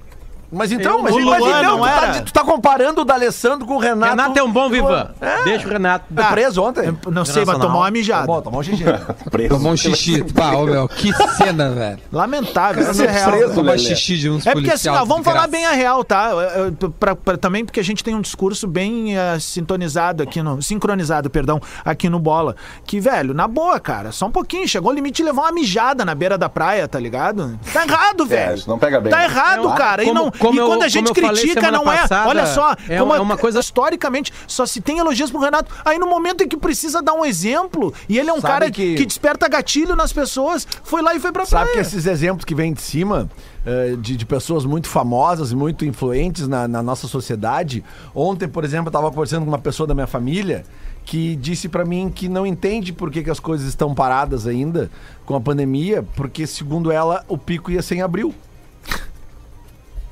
[0.53, 2.21] Mas então, mas, o mas Luan então não tu, tá, era?
[2.21, 4.11] tu tá comparando o D'Alessandro com o Renato.
[4.11, 5.09] Renato é um bom vivan.
[5.19, 5.43] É.
[5.43, 6.05] Deixa o Renato.
[6.13, 6.97] Foi preso ontem.
[7.05, 8.27] Eu Não sei, mas tomou uma mijada.
[8.27, 8.83] Bom, tomou um xixi.
[9.49, 10.23] Tomou um xixi.
[10.33, 11.99] Pá, ô, meu, que cena, velho.
[12.11, 13.31] Lamentável, essa é real.
[13.31, 13.77] preso, Lelê.
[13.79, 16.29] xixi de uns É porque assim, ó, vamos falar bem a real, tá?
[16.31, 20.41] Eu- eu- pra- pra- também porque a gente tem um discurso bem eh, sintonizado aqui
[20.41, 20.61] no.
[20.61, 22.55] Sincronizado, perdão, aqui no bola.
[22.85, 24.67] Que, velho, na boa, cara, só um pouquinho.
[24.67, 27.57] Chegou o limite de levar uma mijada na beira da praia, tá ligado?
[27.71, 28.55] Tá errado, velho.
[28.55, 29.11] isso não pega bem.
[29.11, 30.03] Tá errado, É, cara.
[30.03, 31.97] e não, como e eu- quando a gente critica, não é.
[31.97, 35.73] passada, Olha só, é uma- é uma coisa- Historicamente, só se tem elogios pro Renato.
[35.83, 38.71] Aí no momento em que precisa dar um exemplo, e ele é um Sabe cara
[38.71, 39.05] que- que...
[39.05, 41.81] desperta gatilho nas pessoas, foi lá e foi pra Sabe que praia.
[41.81, 43.29] esses exemplos que vêm de cima,
[43.65, 47.83] eh, de, de pessoas muito famosas e muito influentes na, na nossa sociedade.
[48.13, 50.63] Ontem, por exemplo, eu estava conversando com uma pessoa da minha família
[51.05, 54.89] que disse pra mim que não entende por que, que as coisas estão paradas ainda
[55.25, 58.33] com a pandemia, porque, segundo ela, o pico ia ser em abril.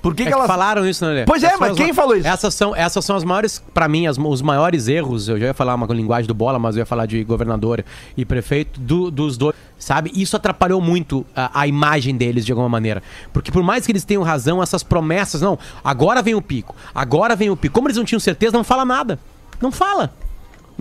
[0.02, 0.48] Por que, É que que elas.
[0.48, 1.26] falaram isso, né, Lê?
[1.26, 2.28] Pois é, mas quem ma- falou isso?
[2.28, 5.28] Essas são, essas são as maiores, pra mim, as- os maiores erros.
[5.30, 7.86] Eu já ia falar uma linguagem do bola, mas eu ia falar de governador
[8.18, 9.56] e prefeito do- dos dois.
[9.78, 10.12] Sabe?
[10.16, 13.02] Isso atrapalhou muito a, a imagem deles de alguma maneira.
[13.34, 17.36] Porque por mais que eles tenham razão, essas promessas, não, agora vem o pico, agora
[17.36, 17.74] vem o pico.
[17.74, 19.20] Como eles não tinham certeza, não fala nada.
[19.62, 20.12] Não fala.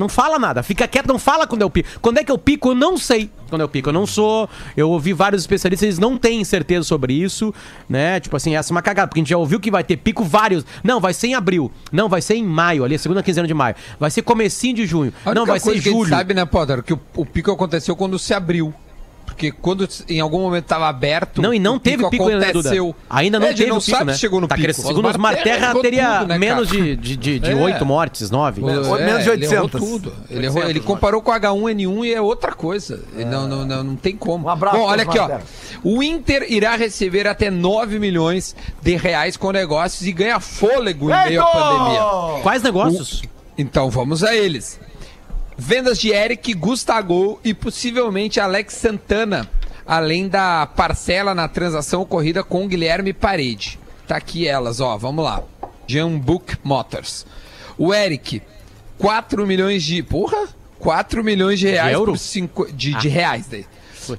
[0.00, 1.86] Não fala nada, fica quieto, não fala quando é o pico.
[2.00, 3.90] Quando é que o pico, eu não sei quando é o pico.
[3.90, 4.48] Eu não sou.
[4.74, 7.52] Eu ouvi vários especialistas, eles não têm certeza sobre isso,
[7.86, 8.18] né?
[8.18, 10.24] Tipo assim, essa é uma cagada, porque a gente já ouviu que vai ter pico
[10.24, 10.64] vários.
[10.82, 11.70] Não, vai ser em abril.
[11.92, 13.74] Não, vai ser em maio, ali, a segunda quinzena de maio.
[13.98, 15.12] Vai ser comecinho de junho.
[15.34, 16.08] Não, vai ser que a gente julho.
[16.08, 18.72] sabe, né, Potter, que o, o pico aconteceu quando se abriu.
[19.30, 21.40] Porque quando em algum momento estava aberto.
[21.40, 22.68] Não, e não o teve pico ainda, né, Duda?
[22.68, 22.94] aconteceu.
[23.08, 24.16] Ainda não É, teve não o pico, sabe né?
[24.18, 24.64] chegou no Tá pico.
[24.66, 24.88] crescendo.
[24.88, 27.54] Segundo os Marterra, teria tudo, né, menos de, de, de, de É.
[27.54, 28.60] 8 mortes, 9.
[28.60, 29.80] É, menos de Ele errou 800.
[29.88, 30.12] tudo.
[30.30, 33.02] Ele, errou- ele comparou com H1N1 e é outra coisa.
[33.14, 34.46] Ele Não, não, não, não tem como.
[34.46, 35.22] Um abraço Bom, olha aqui, ó.
[35.28, 35.42] Marterra.
[35.82, 41.24] O Inter irá receber até 9 milhões de reais com negócios e ganha fôlego em
[41.28, 42.42] meio à pandemia.
[42.42, 43.22] Quais negócios?
[43.56, 44.78] Então vamos a eles.
[45.62, 49.46] Vendas de Eric, Gustavo e possivelmente Alex Santana,
[49.86, 53.78] além da parcela na transação ocorrida com Guilherme Parede.
[54.08, 55.42] Tá aqui elas, ó, vamos lá.
[55.86, 57.26] Jambook Motors.
[57.76, 58.40] O Eric,
[58.96, 60.02] 4 milhões de.
[60.02, 60.48] Porra!
[60.78, 62.12] 4 milhões de reais euro?
[62.12, 63.66] por cinco, de, de reais daí.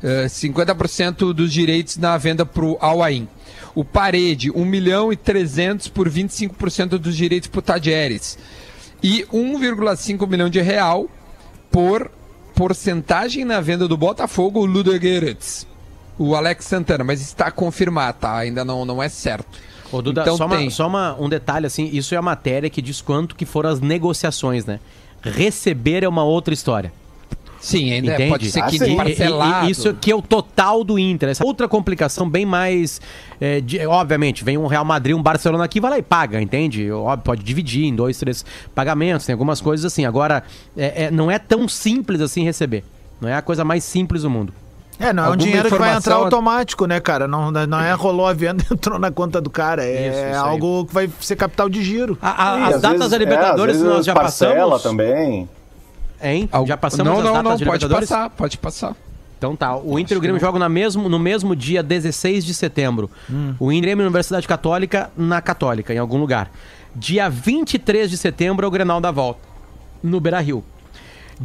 [0.03, 3.27] Eh, 50% dos direitos na venda pro Al-Ain.
[3.73, 8.37] O Parede, 1 milhão e 300 por 25% dos direitos pro Tadieres.
[9.01, 11.09] E 1,5 milhão de real
[11.71, 12.11] por
[12.55, 15.65] porcentagem na venda do Botafogo, o Ludogueretz.
[16.17, 18.35] O Alex Santana, mas está confirmado, tá?
[18.37, 19.47] Ainda não, não é certo.
[19.91, 20.69] Ô, Duda, Então só, uma- tem.
[20.69, 23.79] só uma- um detalhe, assim, isso é a matéria que diz quanto que foram as
[23.79, 24.79] negociações, né?
[25.23, 26.93] Receber é uma outra história.
[27.61, 28.29] Sim, ainda é- Entende?
[28.31, 28.93] pode ser Ah, que sim.
[28.93, 29.69] E- parcelado.
[29.69, 31.29] isso que é o total do Inter.
[31.29, 32.99] Essa outra complicação bem mais.
[33.39, 36.91] é, de- obviamente, vem um Real Madrid, um Barcelona aqui, vai lá e paga, entende?
[36.91, 38.43] Óbvio, pode dividir em dois, três
[38.75, 40.05] pagamentos, tem algumas coisas assim.
[40.05, 40.43] Agora,
[40.77, 42.83] é- é- não é tão simples assim receber.
[43.19, 44.51] Não é a coisa mais simples do mundo.
[44.99, 47.27] É, não é um Alguma dinheiro que vai entrar automático, né, cara?
[47.27, 49.83] Não, não é rolou a venda e entrou na conta do cara.
[49.83, 52.17] É Isso, isso algo que vai ser capital de giro.
[52.21, 54.83] A- a- E as datas vezes- da Libertadores é, às vezes nós já parcela passamos.
[54.83, 55.49] também.
[56.21, 56.47] Hein?
[56.51, 58.93] Algu- Já passamos Não, as não, datas não, de pode passar, pode passar.
[59.37, 62.53] Então tá, o Inter e o Grêmio jogam na mesmo, no mesmo dia 16 de
[62.53, 63.09] setembro.
[63.29, 63.55] Hum.
[63.59, 66.51] O Inter Grêmio Universidade Católica na Católica, em algum lugar.
[66.95, 69.39] Dia 23 de setembro é o Grenal da volta,
[70.03, 70.63] no Beira-Rio.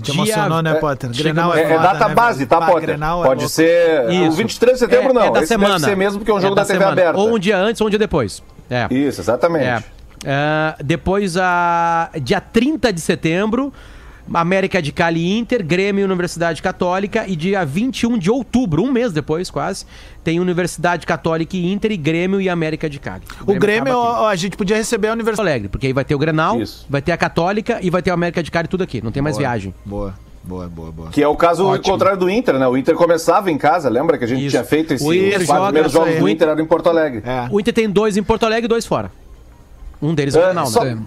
[0.02, 1.08] Te emocionou, né, é, Potter?
[1.14, 2.82] chega Grenal é, É, é foda, data né, base, tá, Bah, Potter?
[2.82, 3.54] Grenal é Pode louco.
[3.54, 4.06] ser.
[4.06, 4.36] O Isso.
[4.36, 5.22] 23 de setembro É- não.
[5.22, 5.74] é da Esse semana.
[5.76, 6.92] deve ser mesmo porque é um jogo da da, TV semana.
[7.00, 7.18] aberta.
[7.18, 8.42] Ou um dia antes ou um dia depois.
[8.68, 8.86] É.
[8.92, 9.64] Isso, exatamente.
[9.64, 9.82] É.
[10.26, 13.72] Ah, depois, a, dia 30 de setembro,
[14.32, 17.24] América de Cali e Inter, Grêmio e Universidade Católica.
[17.28, 19.84] E dia 21 de outubro, um mês depois quase,
[20.24, 23.22] tem Universidade Católica e Inter e Grêmio e América de Cali.
[23.46, 24.20] O Grêmio, aqui.
[24.22, 25.48] ó, a gente podia receber a Universidade.
[25.48, 26.86] Alegre, porque aí vai ter o Grenal, Isso.
[26.88, 29.00] vai ter a Católica e vai ter a América de Cali tudo aqui.
[29.02, 29.72] Não tem mais viagem.
[29.84, 30.14] Boa.
[30.42, 31.10] Boa, boa, boa.
[31.10, 31.92] Que é o caso Ótimo.
[31.92, 32.68] contrário do Inter, né?
[32.68, 34.50] O Inter começava em casa, lembra que a gente Isso.
[34.50, 36.20] tinha feito esse, O Inter quatro joga primeiros jogos aí.
[36.20, 37.22] do Inter eram em Porto Alegre.
[37.26, 37.48] É.
[37.50, 39.10] O Inter tem dois em Porto Alegre e dois fora.
[40.00, 40.98] Um deles é o É, Grenal, só- né?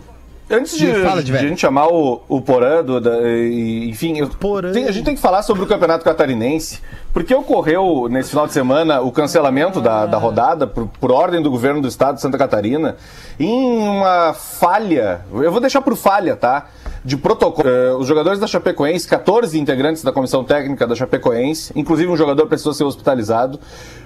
[0.51, 4.25] Antes de, Fala, de de a gente chamar o, o Porã, do- da- e- enfim,
[4.39, 4.71] Porã.
[4.71, 6.79] tem- a gente tem que falar sobre o Campeonato Catarinense,
[7.13, 11.51] porque ocorreu nesse final de semana o cancelamento da, da rodada por, por ordem do
[11.51, 12.97] governo do estado de Santa Catarina,
[13.39, 16.67] em uma falha, eu vou deixar por falha, tá?
[17.05, 17.69] De protocolo.
[17.69, 22.47] Eh, os jogadores da Chapecoense, 14 integrantes da comissão técnica da Chapecoense, inclusive um jogador
[22.47, 23.59] precisou ser hospitalizado,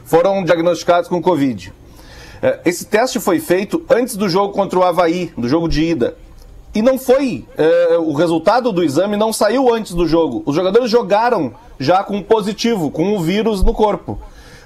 [0.03, 1.73] foram diagnosticados com Covid.
[2.41, 6.15] É, Esse teste foi feito antes do jogo contra o Havaí, do jogo de ida.
[6.73, 7.45] E não foi.
[7.57, 10.41] é, o resultado do exame não saiu antes do jogo.
[10.45, 14.19] Os jogadores jogaram já com positivo, com o vírus no corpo.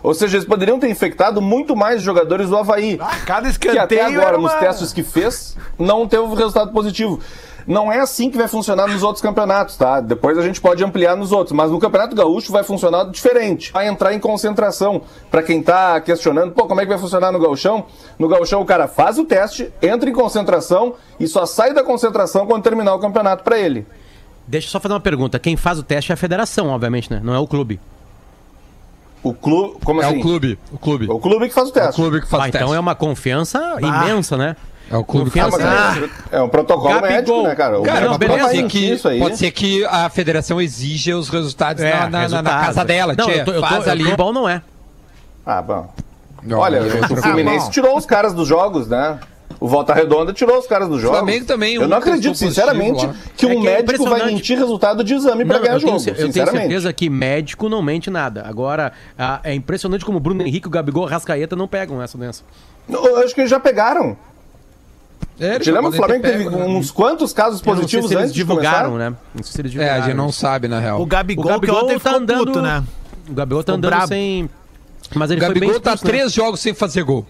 [0.04, 2.98] Ou seja, eles poderiam ter infectado muito mais jogadores do Havaí.
[3.02, 6.72] Ah, cada que escanteio até agora, era nos uma- testes que fez, não teve resultado
[6.72, 7.20] positivo.
[7.68, 10.00] Não é assim que vai funcionar nos outros campeonatos, tá?
[10.00, 13.74] Depois a gente pode ampliar nos outros, mas no Campeonato Gaúcho vai funcionar diferente.
[13.74, 15.02] Vai entrar em concentração.
[15.30, 17.86] Pra quem tá questionando, pô, como é que vai funcionar no Gauchão?
[18.18, 22.46] No Gauchão o cara faz o teste, entra em concentração e só sai da concentração
[22.48, 23.86] quando terminar o campeonato pra ele.
[24.48, 25.38] Deixa eu só fazer uma pergunta.
[25.38, 27.20] Quem faz o teste é a federação, obviamente, né?
[27.22, 27.82] Não é o clube.
[29.22, 30.20] O clube, como É assim?
[30.20, 30.58] o clube.
[30.72, 31.10] O clube.
[31.10, 31.96] É o clube que faz o É o teste.
[32.02, 32.64] clube que faz Ah, o teste.
[32.64, 34.56] então é uma confiança imensa, né?
[34.90, 35.56] É o clube que Ah, faz
[35.98, 36.14] teste.
[36.32, 37.10] é, é um protocolo Gabigol.
[37.10, 37.80] médico, né, cara?
[37.80, 39.20] O Cara, Não, beleza, pode, que, isso aí.
[39.20, 42.66] pode ser que a federação exija os resultados na, na- na- na resultados.
[42.68, 43.16] casa dela.
[43.18, 43.38] Não, tia.
[43.38, 44.16] eu tô, eu tô, faz eu ali.
[44.16, 44.62] bom não é.
[45.46, 45.90] Ah, bom.
[46.44, 47.72] Não, Olha, é outra o Fluminense bom.
[47.72, 49.20] tirou os caras dos jogos, né?
[49.60, 51.18] O Volta Redonda tirou os caras dos jogos.
[51.18, 55.04] Flamengo também, Eu não acredito, sinceramente, que É um que é médico vai mentir resultado
[55.04, 56.62] de exame pra Não, ganhar eu, jogo, eu tenho sinceramente.
[56.62, 58.46] certeza que médico não mente nada.
[58.48, 62.18] Agora, ah, é impressionante como o Bruno Henrique, o Gabigol, o Rascaeta não pegam essa
[62.18, 62.44] doença.
[62.88, 64.16] Eu acho que eles já pegaram.
[65.40, 66.66] É, lembra o Flamengo teve pego, né?
[66.66, 69.10] uns quantos casos Eu não sei positivos se eles antes de divulgaram, começar?
[69.12, 69.18] né?
[69.36, 70.02] Não sei se eles É, divulgaram.
[70.04, 71.02] a gente não sabe, na real.
[71.02, 72.84] O Gabigol, O Gabigol que ontem tá andando- puto, né?
[73.30, 74.08] O Gabigol tá andando brabo.
[74.08, 74.50] sem...
[75.16, 76.12] Mas O ele foi bem Gabigol tá expulso, né?
[76.20, 77.26] três jogos sem fazer gol.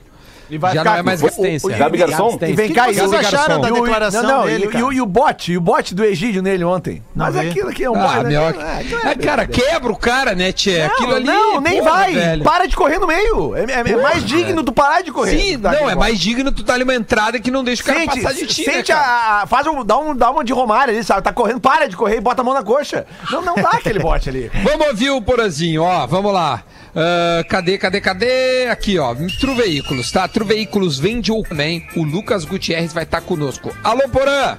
[0.49, 1.69] E vai Já ficar não é mais assistência.
[1.69, 2.38] o- o- Gabi Garçom?
[2.41, 4.83] E vem cá, e vocês o- acharam da declaração não, não, dele, e, o- e
[4.83, 7.03] o- e o bote, e o bote do Egídio nele ontem.
[7.15, 7.49] Não Mas vi.
[7.49, 8.29] aquilo aqui é um Ah, bote, né?
[8.29, 10.81] meu, Ah, é, é cara, quebra o cara, né, Tchê?
[10.81, 11.25] Aquilo ali.
[11.25, 12.13] não, nem porra, vai.
[12.13, 12.43] velho.
[12.43, 13.55] Para de correr no meio.
[13.55, 15.38] É, é- é mais digno tu parar de correr.
[15.38, 17.86] Sim, Dá não, é mais digno tu dar ali uma entrada que não deixa o
[17.86, 19.05] cara Sente, passar de ti, né, sente cara?
[19.05, 21.21] a, a- faz um, dá, um, dá uma de Romário ali, sabe?
[21.21, 23.05] Tá correndo, para de correr e bota a mão na coxa.
[23.31, 24.49] Não, não dá aquele bote ali.
[24.63, 26.63] Vamos ouvir o Porazinho, ó, vamos lá.
[26.99, 28.65] Ah, cadê, cadê, cadê?
[28.71, 30.27] Aqui, ó, Tru Veículos, tá?
[30.27, 31.88] Tru Veículos vende o também.
[31.95, 33.71] O Lucas Gutierrez vai estar conosco.
[33.83, 34.57] Alô, Porã!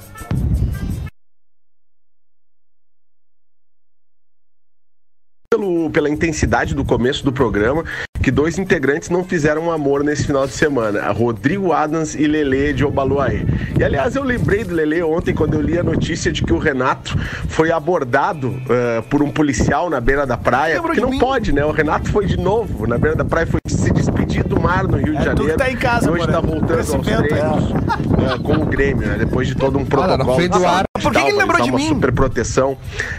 [5.58, 7.84] Pelo, pela intensidade do começo do programa,
[8.22, 12.72] que dois integrantes não fizeram amor nesse final de semana, a Rodrigo Adams e Lele
[12.72, 13.42] de Obaluaê.
[13.78, 16.58] E aliás, eu lembrei do Lele ontem quando eu li a notícia de que o
[16.58, 17.16] Renato
[17.48, 21.18] foi abordado eh, por um policial na beira da praia, de não mim.
[21.18, 21.64] pode, né?
[21.64, 24.96] O Renato foi de novo na beira da praia, foi se despedir do mar no
[24.96, 25.50] Rio de É, tu Janeiro.
[25.52, 26.32] que tá em casa, e hoje Porã.
[26.32, 29.16] tá voltando aos treinos eh, com o Grêmio, né?
[29.18, 30.24] Depois de todo um protocolo.
[30.24, 30.84] na frente do de ar.
[31.08, 31.82] Por que que ele lembrou de usar mim?
[31.84, 32.76] uma super proteção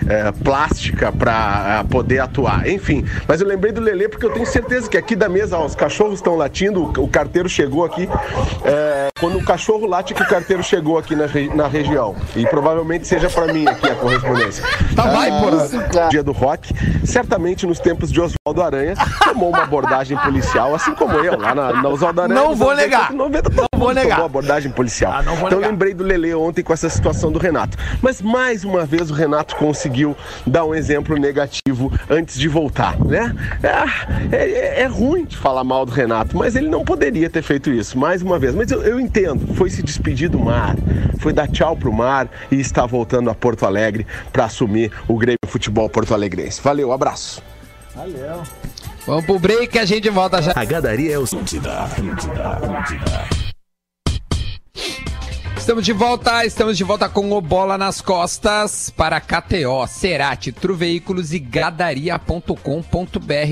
[0.08, 2.67] é, plástica para poder atuar.
[2.67, 5.65] Enfim, mas eu lembrei do Lelê porque eu tenho certeza que aqui da mesa ó,
[5.65, 8.08] os cachorros estão latindo, o, o carteiro chegou aqui.
[8.63, 12.15] é, quando o cachorro late, que o carteiro chegou aqui na, na região.
[12.36, 14.63] E provavelmente seja para mim aqui a correspondência.
[14.95, 16.10] Tá, vai, Porã.
[16.10, 16.73] Dia do rock,
[17.06, 21.73] certamente nos tempos de Oswaldo Aranha, tomou uma abordagem policial, assim como eu, lá na,
[21.73, 22.39] na Oswaldo Aranha.
[22.39, 23.12] Não vou negar.
[23.12, 24.15] 80, 90, todo Não vou negar.
[24.15, 25.13] Tomou abordagem policial.
[25.13, 25.71] Ah, não vou então negar.
[25.71, 27.78] lembrei do Lele ontem com essa situação do Renato.
[28.01, 30.15] Mas mais uma vez o Renato conseguiu
[30.45, 33.35] dar um exemplo negativo antes de voltar, né?
[34.31, 37.71] É, é- é ruim de falar mal do Renato, mas ele não poderia ter feito
[37.71, 38.53] isso, mais uma vez.
[38.55, 40.75] Mas eu, eu entendo, foi se despedir do mar,
[41.19, 45.37] foi dar tchau pro mar e está voltando a Porto Alegre para assumir o Grêmio
[45.47, 46.61] Futebol Porto Alegrense.
[46.61, 47.41] Valeu, abraço.
[49.05, 50.53] Vamos pro break a gente volta já.
[50.55, 51.25] A gadaria é o.
[55.69, 61.32] Estamos de volta, estamos de volta com o Bola nas Costas para KTO, Cerati, Truveículos
[61.32, 62.55] e Gadaria.com.br.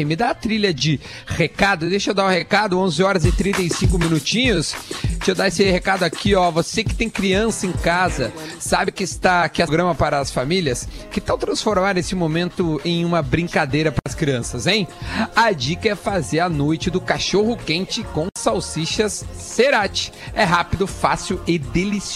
[0.04, 4.00] Me dá a trilha de recado, deixa eu dar um recado, 11 horas e 35
[4.00, 4.76] minutinhos.
[5.04, 6.50] Deixa eu dar esse recado aqui, ó.
[6.50, 10.88] Você que tem criança em casa, sabe que está que é programa para as famílias,
[11.12, 14.88] que tal transformar esse momento em uma brincadeira para as crianças, hein?
[15.36, 20.12] A dica é fazer a noite do cachorro quente com salsichas Cerati.
[20.34, 22.07] É rápido, fácil e delicioso.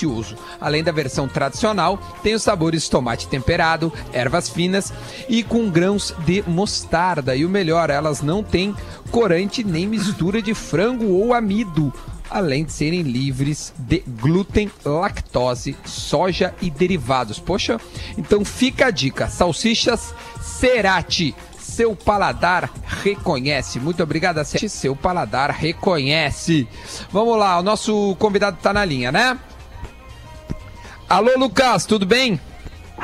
[0.60, 4.94] Além da versão tradicional, tem os sabores tomate temperado, ervas finas
[5.28, 7.36] e com grãos de mostarda.
[7.36, 8.76] E o melhor, elas não têm
[9.12, 11.94] corante nem mistura de frango ou amido.
[12.32, 17.38] além de serem livres de glúten, lactose, soja e derivados.
[17.40, 17.80] Poxa,
[18.18, 21.36] então fica a dica: salsichas Cerati.
[21.60, 22.70] Seu paladar
[23.02, 23.80] reconhece.
[23.80, 24.68] Muito obrigado, Cerati.
[24.68, 26.68] Seu paladar reconhece.
[27.12, 29.38] Vamos lá, o nosso convidado tá na linha, né?
[31.12, 32.40] Alô, Lucas, tudo bem?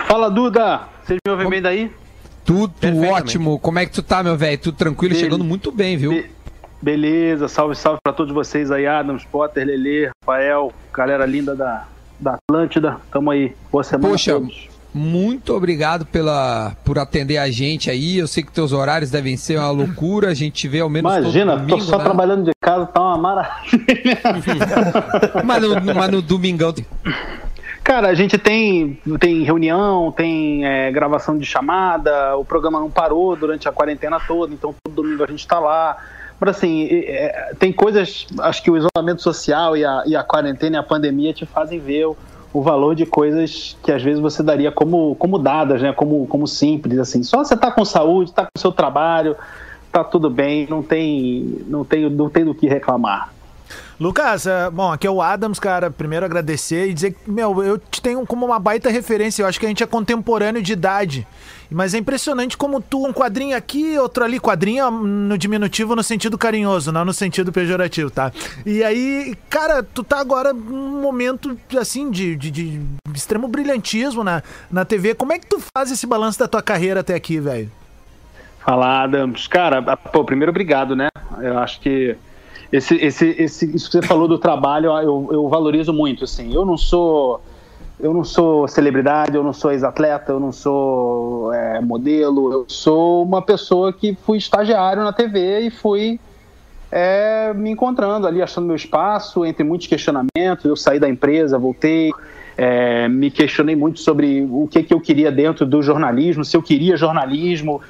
[0.08, 0.80] Fala, Duda!
[1.04, 1.92] Vocês me ouvem bem daí?
[2.46, 2.74] Tudo
[3.12, 3.60] ótimo.
[3.60, 4.58] Como é que tu tá, meu velho?
[4.58, 6.12] Tudo tranquilo, Be- chegando muito bem, viu?
[6.12, 6.32] Be-
[6.82, 11.84] Beleza, salve, salve pra todos vocês aí, Adams, Potter, Lele, Rafael, galera linda da,
[12.18, 12.96] da Atlântida.
[13.12, 13.54] Tamo aí.
[13.70, 14.70] Boa semana Poxa, todos.
[14.94, 18.20] muito obrigado pela, por atender a gente aí.
[18.20, 20.30] Eu sei que teus horários devem ser uma loucura.
[20.30, 22.04] A gente te vê ao menos Imagina, todo domingo, tô só né?
[22.06, 24.20] trabalhando de casa, tá uma maravilha.
[25.44, 26.74] Mas no, mas no domingão.
[27.88, 33.34] Cara, a gente tem, tem reunião, tem é, gravação de chamada, o programa não parou
[33.34, 35.96] durante a quarentena toda, então todo domingo a gente tá lá.
[36.38, 40.76] Mas assim, é, tem coisas, acho que o isolamento social e a, e a quarentena
[40.76, 42.18] e a pandemia te fazem ver o,
[42.52, 45.94] o valor de coisas que às vezes você daria como, como dadas, né?
[45.94, 47.24] Como, como simples, assim.
[47.24, 49.34] Só você tá com saúde, tá com seu trabalho,
[49.94, 53.37] tá tudo bem, não tem, não tem, não tem do que reclamar.
[54.00, 55.90] Lucas, é, bom, aqui é o Adams, cara.
[55.90, 59.42] Primeiro agradecer e dizer que, meu, eu te tenho como uma baita referência.
[59.42, 61.28] Eu acho que a gente é contemporâneo de idade.
[61.70, 66.38] Mas é impressionante como tu, um quadrinho aqui, outro ali, quadrinho no diminutivo no sentido
[66.38, 68.32] carinhoso, não no sentido pejorativo, tá?
[68.66, 72.82] E aí, cara, tu tá agora num momento, assim, de, de, de
[73.14, 75.16] extremo brilhantismo na, na TV.
[75.16, 77.70] Como é que tu faz esse balanço da tua carreira até aqui, velho?
[78.60, 79.48] Fala, Adams.
[79.48, 81.10] Cara, pô, primeiro obrigado, né?
[81.42, 82.16] Eu acho que
[82.72, 86.54] esse, esse, esse, isso que você falou do trabalho, eu, eu valorizo muito, assim.
[86.54, 87.42] Eu não sou
[88.00, 93.24] eu não sou celebridade, eu não sou ex-atleta, eu não sou é, modelo, eu sou
[93.24, 96.20] uma pessoa que fui estagiário na TV e fui
[96.92, 100.64] é, me encontrando ali, achando meu espaço, entre muitos questionamentos.
[100.64, 102.12] Eu saí da empresa, voltei,
[102.56, 106.62] é, me questionei muito sobre o que, que eu queria dentro do jornalismo, se eu
[106.62, 107.82] queria jornalismo.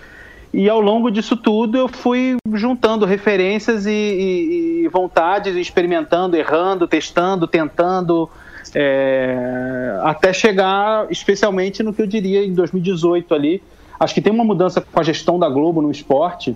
[0.53, 6.87] E ao longo disso tudo eu fui juntando referências e, e- e vontades, experimentando, errando,
[6.87, 8.29] testando, tentando,
[8.73, 13.61] é, até chegar especialmente no que eu diria em 2018 ali.
[13.99, 16.55] Acho que tem uma mudança com a gestão da Globo no esporte.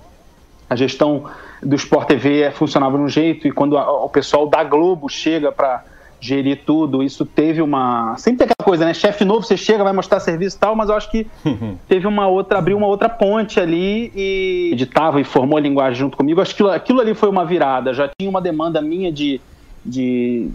[0.69, 1.25] A gestão
[1.61, 5.51] do Sport TV funcionava de um jeito e quando a- o pessoal da Globo chega
[5.51, 5.83] para
[6.23, 8.15] gerir tudo, isso teve uma.
[8.17, 8.93] Sempre tem aquela coisa, né?
[8.93, 11.25] Chefe novo, você chega, vai mostrar serviço e tal, mas eu acho que
[11.89, 16.15] teve uma outra, abriu uma outra ponte ali e editava e formou a linguagem junto
[16.15, 16.39] comigo.
[16.39, 17.91] Acho que aquilo, ali foi uma virada.
[17.93, 19.41] Já tinha uma demanda minha de,
[19.83, 20.47] de,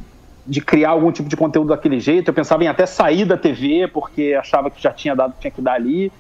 [0.47, 2.29] de criar algum tipo de conteúdo daquele jeito.
[2.29, 5.61] Eu pensava em até sair da TV, porque achava que já tinha dado, tinha que
[5.61, 6.13] dar ali.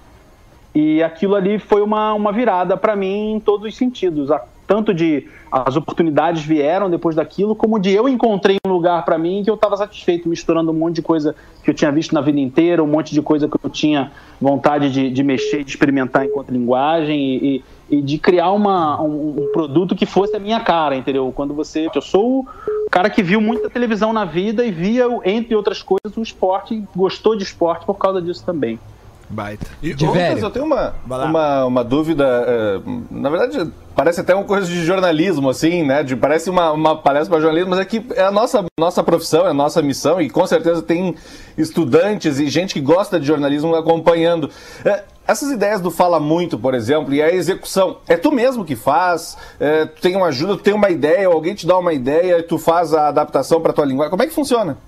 [0.75, 4.31] E aquilo ali foi uma, uma virada para mim em todos os sentidos.
[4.31, 9.17] A- Tanto de as oportunidades vieram depois daquilo, como de eu encontrei um lugar para
[9.17, 12.21] mim que eu estava satisfeito, misturando um monte de coisa que eu tinha visto na
[12.21, 16.27] vida inteira, um monte de coisa que eu tinha vontade de, de mexer, de experimentar
[16.27, 20.59] enquanto linguagem e, e- e de criar uma, um, um produto que fosse a minha
[20.59, 21.33] cara, entendeu?
[21.33, 21.89] Quando você.
[21.95, 26.17] Eu sou o cara que viu muita televisão na vida e via, entre outras coisas,
[26.17, 28.81] o esporte, gostou de esporte por causa disso também.
[29.29, 29.67] Baita.
[29.83, 30.39] E, De velho.
[30.39, 32.25] eu tenho uma, uma, uma dúvida.
[32.47, 36.03] eh, na verdade, parece até uma coisa de jornalismo, assim, né?
[36.05, 39.47] De, parece uma, uma palestra para jornalismo, mas é que é a nossa, nossa profissão,
[39.47, 41.15] é a nossa missão, e com certeza tem
[41.59, 44.49] estudantes e gente que gosta de jornalismo acompanhando.
[44.85, 48.77] Eh, essas ideias do Fala Muito, por exemplo, e a execução, é tu mesmo que
[48.77, 49.37] faz?
[49.59, 52.43] Eh, tu tem uma ajuda, tu tem uma ideia, alguém te dá uma ideia e
[52.45, 54.11] tu faz a adaptação para tua linguagem.
[54.11, 54.79] Como é que funciona?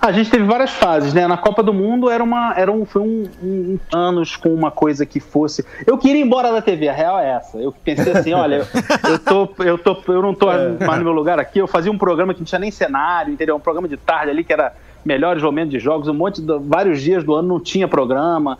[0.00, 1.26] A gente teve várias fases, né?
[1.26, 4.70] Na Copa do Mundo era uma, era um, foi um, um- um anos com uma
[4.70, 5.64] coisa que fosse.
[5.86, 7.58] Eu queria ir embora da TV, a real é essa.
[7.58, 8.66] Eu pensei assim, olha,
[9.04, 11.58] eu, eu tô, eu tô, eu não tô mais no meu lugar aqui.
[11.60, 13.54] Eu fazia um programa que não tinha nem cenário, entendeu?
[13.56, 14.72] Um programa de tarde ali que era
[15.04, 18.58] melhores momentos de jogos, um monte de vários dias do ano não tinha programa.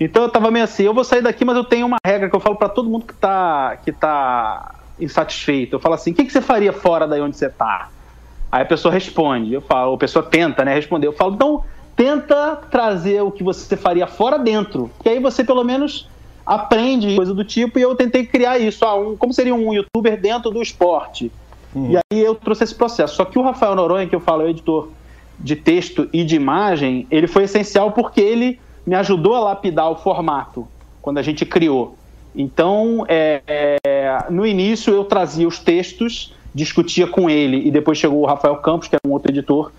[0.00, 2.34] Então eu tava meio assim, eu vou sair daqui, mas eu tenho uma regra que
[2.36, 5.76] eu falo para todo mundo que tá, que tá insatisfeito.
[5.76, 7.88] Eu falo assim, o que, que você faria fora daí onde você tá?
[8.50, 11.06] Aí a pessoa responde, eu falo, a pessoa tenta, né, responder.
[11.06, 15.64] Eu falo, então tenta trazer o que você faria fora dentro, que aí você pelo
[15.64, 16.08] menos
[16.44, 17.78] aprende coisa do tipo.
[17.78, 21.32] E eu tentei criar isso, ah, um, como seria um youtuber dentro do esporte.
[21.74, 23.16] E aí eu trouxe esse processo.
[23.16, 24.88] Só que o Rafael Noronha, que eu falo, é o editor
[25.38, 29.96] de texto e de imagem, ele foi essencial porque ele me ajudou a lapidar o
[29.96, 30.66] formato
[31.02, 31.96] quando a gente criou.
[32.34, 33.42] Então, é,
[33.84, 38.56] é, no início eu trazia os textos, discutia com ele e depois chegou o Rafael
[38.56, 39.70] Campos, que era um outro editor,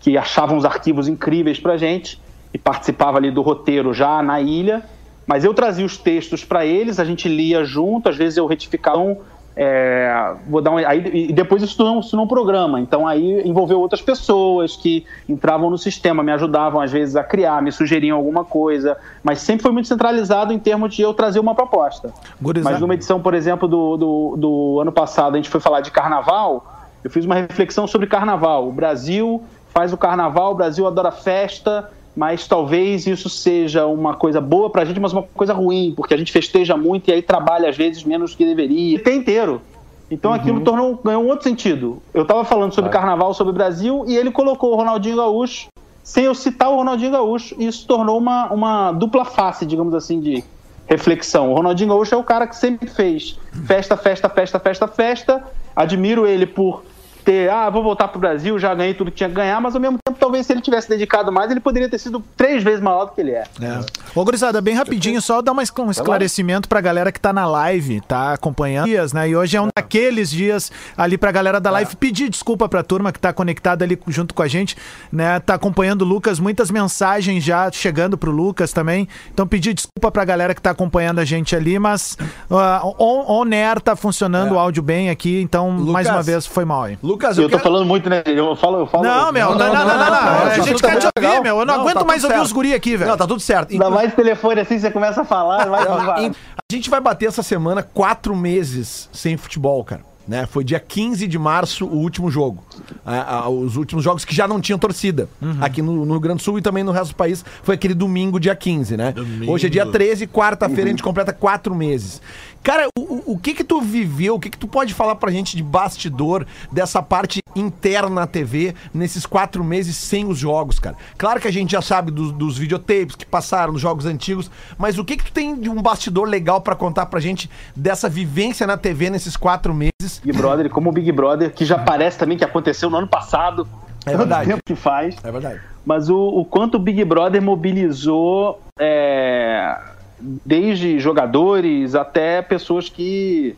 [0.00, 2.20] que achava uns arquivos incríveis pra gente
[2.52, 4.84] e participava ali do roteiro já na ilha.
[5.24, 8.98] Mas eu trazia os textos para eles, a gente lia junto, às vezes eu retificava.
[8.98, 9.18] Então,
[9.60, 12.80] É, vou dar um, aí, e depois isso não, isso não programa.
[12.80, 17.60] Então aí envolveu outras pessoas que entravam no sistema, me ajudavam às vezes a criar,
[17.60, 21.56] me sugeriam alguma coisa, mas sempre foi muito centralizado em termos de eu trazer uma
[21.56, 22.14] proposta.
[22.40, 22.72] Gurizada.
[22.72, 25.90] Mas numa edição, por exemplo, do, do, do ano passado, a gente foi falar de
[25.90, 26.64] carnaval,
[27.02, 28.68] eu fiz uma reflexão sobre carnaval.
[28.68, 34.40] O Brasil faz o carnaval, o Brasil adora festa, mas talvez isso seja uma coisa
[34.40, 37.68] boa pra gente, mas uma coisa ruim, porque a gente festeja muito e aí trabalha
[37.68, 38.98] às vezes menos do que deveria.
[38.98, 39.62] O tempo inteiro.
[40.10, 42.02] Então aquilo tornou, ganhou um outro sentido.
[42.14, 45.68] Eu tava falando sobre carnaval, sobre o Brasil, e ele colocou o Ronaldinho Gaúcho,
[46.02, 50.18] sem eu citar o Ronaldinho Gaúcho, e isso tornou uma, uma dupla face, digamos assim,
[50.18, 50.42] de
[50.86, 51.52] reflexão.
[51.52, 55.44] O Ronaldinho Gaúcho é o cara que sempre fez festa, festa, festa, festa, festa.
[55.76, 56.82] Admiro ele por
[57.28, 59.80] ter, ah, vou voltar pro Brasil, já ganhei tudo que tinha que ganhar, mas ao
[59.82, 63.04] mesmo tempo, talvez se ele tivesse dedicado mais, ele poderia ter sido três vezes maior
[63.04, 63.44] do que ele é.
[63.60, 63.80] É.
[64.14, 67.44] Ô, gurizada, bem rapidinho, só dar uma es- um esclarecimento pra galera que tá na
[67.46, 69.28] live, tá acompanhando dias, né?
[69.28, 73.12] E hoje é um daqueles dias ali pra galera da live pedir desculpa pra turma
[73.12, 74.74] que tá conectada ali junto com a gente,
[75.12, 75.38] né?
[75.40, 79.06] Tá acompanhando o Lucas, muitas mensagens já chegando pro Lucas também.
[79.34, 82.16] Então pedir desculpa pra galera que tá acompanhando a gente ali, mas
[82.50, 86.16] uh, on, on air tá funcionando o áudio bem aqui, então mais Lucas.
[86.16, 86.98] uma vez foi mal aí.
[87.02, 87.62] Lucas, Eu eu tô quero...
[87.62, 88.22] falando muito, né?
[88.26, 89.04] Eu falo, eu falo.
[89.04, 91.58] Não, meu, não, não, não, não, não, A tá gente quer te ouvir, meu.
[91.58, 92.46] Eu não, Não, aguento tá mais ouvir certo.
[92.46, 93.10] os guri aqui, velho.
[93.10, 93.72] Não, tá tudo certo.
[93.72, 96.26] Ainda mais telefone assim, você começa a falar, vai.
[96.26, 100.02] A gente vai bater essa semana quatro meses sem futebol, cara.
[100.26, 100.46] Né?
[100.46, 102.62] Foi dia 15 de março o último jogo.
[103.04, 105.28] Ah, ah, os últimos jogos que já não tinham torcida.
[105.60, 107.94] Aqui no, no Rio Grande do Sul e também no resto do país foi aquele
[107.94, 109.14] domingo, dia 15, né?
[109.46, 112.20] Hoje é dia 13, quarta-feira a gente completa quatro meses.
[112.62, 115.56] Cara, o, o- que que tu viveu, o que que tu pode falar pra gente
[115.56, 120.96] de bastidor dessa parte interna à TV nesses quatro meses sem os jogos, cara?
[121.16, 124.98] Claro que a gente já sabe dos, dos videotapes que passaram, dos jogos antigos, mas
[124.98, 128.66] o que que tu tem de um bastidor legal pra contar pra gente dessa vivência
[128.66, 130.20] na TV nesses quatro meses?
[130.24, 133.66] Big Brother, como o Big Brother, que já parece também que aconteceu no ano passado.
[134.06, 134.50] É verdade.
[134.50, 135.16] tempo que faz.
[135.22, 135.60] É verdade.
[135.84, 139.78] Mas o, o quanto o Big Brother mobilizou é,
[140.20, 143.56] desde jogadores até pessoas que,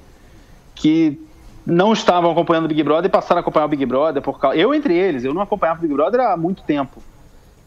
[0.74, 1.20] que
[1.66, 4.22] não estavam acompanhando o Big Brother e passaram a acompanhar o Big Brother.
[4.22, 7.02] Por causa, eu entre eles, eu não acompanhava o Big Brother há muito tempo.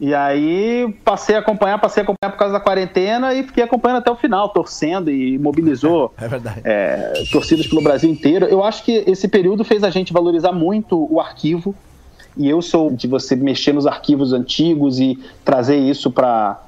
[0.04, 4.00] E aí passei a acompanhar, passei a acompanhar por causa da quarentena e fiquei acompanhando
[4.00, 6.12] até o final, torcendo e mobilizou
[6.62, 8.44] É é, torcidas pelo Brasil inteiro.
[8.44, 11.74] Eu acho que esse período fez a gente valorizar muito o arquivo.
[12.36, 16.60] E eu sou de você mexer nos arquivos antigos e trazer isso para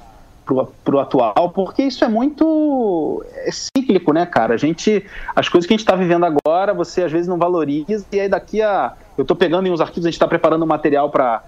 [0.49, 4.55] o atual, porque isso é muito é cíclico, né, cara?
[4.55, 8.03] A gente, as coisas que a gente está vivendo agora, você às vezes não valoriza
[8.11, 11.11] e aí daqui a, eu estou pegando em uns arquivos, a gente está preparando material
[11.11, 11.43] para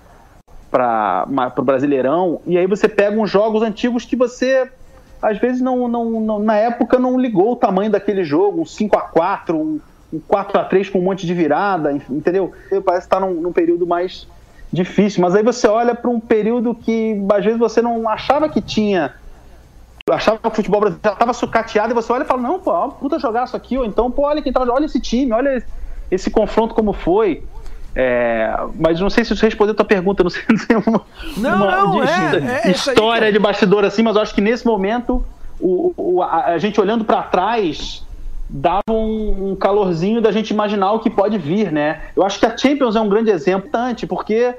[0.71, 1.25] para
[1.57, 4.69] o Brasileirão, e aí você pega uns jogos antigos que você
[5.21, 8.97] às vezes não, não, não- na época não ligou o tamanho daquele jogo, um 5
[8.97, 9.79] a 4 um,
[10.13, 12.53] um 4 a 3 com um monte de virada, entendeu?
[12.85, 14.27] Parece estar num, num período mais
[14.71, 18.61] difícil, mas aí você olha para um período que às vezes você não achava que
[18.61, 19.13] tinha
[20.09, 22.87] achava que o futebol brasileiro estava sucateado e você olha e fala, não, pô, ó,
[22.87, 25.63] puta jogaço aqui, ou então, pô, olha quem tava, olha esse time, olha
[26.09, 27.43] esse confronto como foi.
[27.95, 31.01] É, mas não sei se isso respondeu a tua pergunta, não sei se uma,
[31.35, 35.23] Não, uma não, é, é história de bastidor assim, mas eu acho que nesse momento
[35.59, 38.05] o, o- a, a gente olhando para trás
[38.47, 42.01] dava um, um calorzinho da gente imaginar o que pode vir, né?
[42.15, 44.55] Eu acho que a Champions é um grande exemplo, importante, porque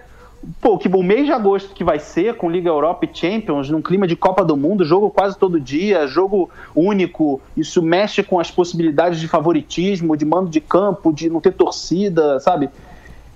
[0.61, 3.83] pô, que o mês de agosto que vai ser com Liga Europa e Champions, num
[3.83, 8.51] clima de Copa do Mundo, jogo quase todo dia, jogo único, isso mexe com as
[8.51, 12.71] possibilidades de favoritismo, de mando de campo, de não ter torcida, sabe?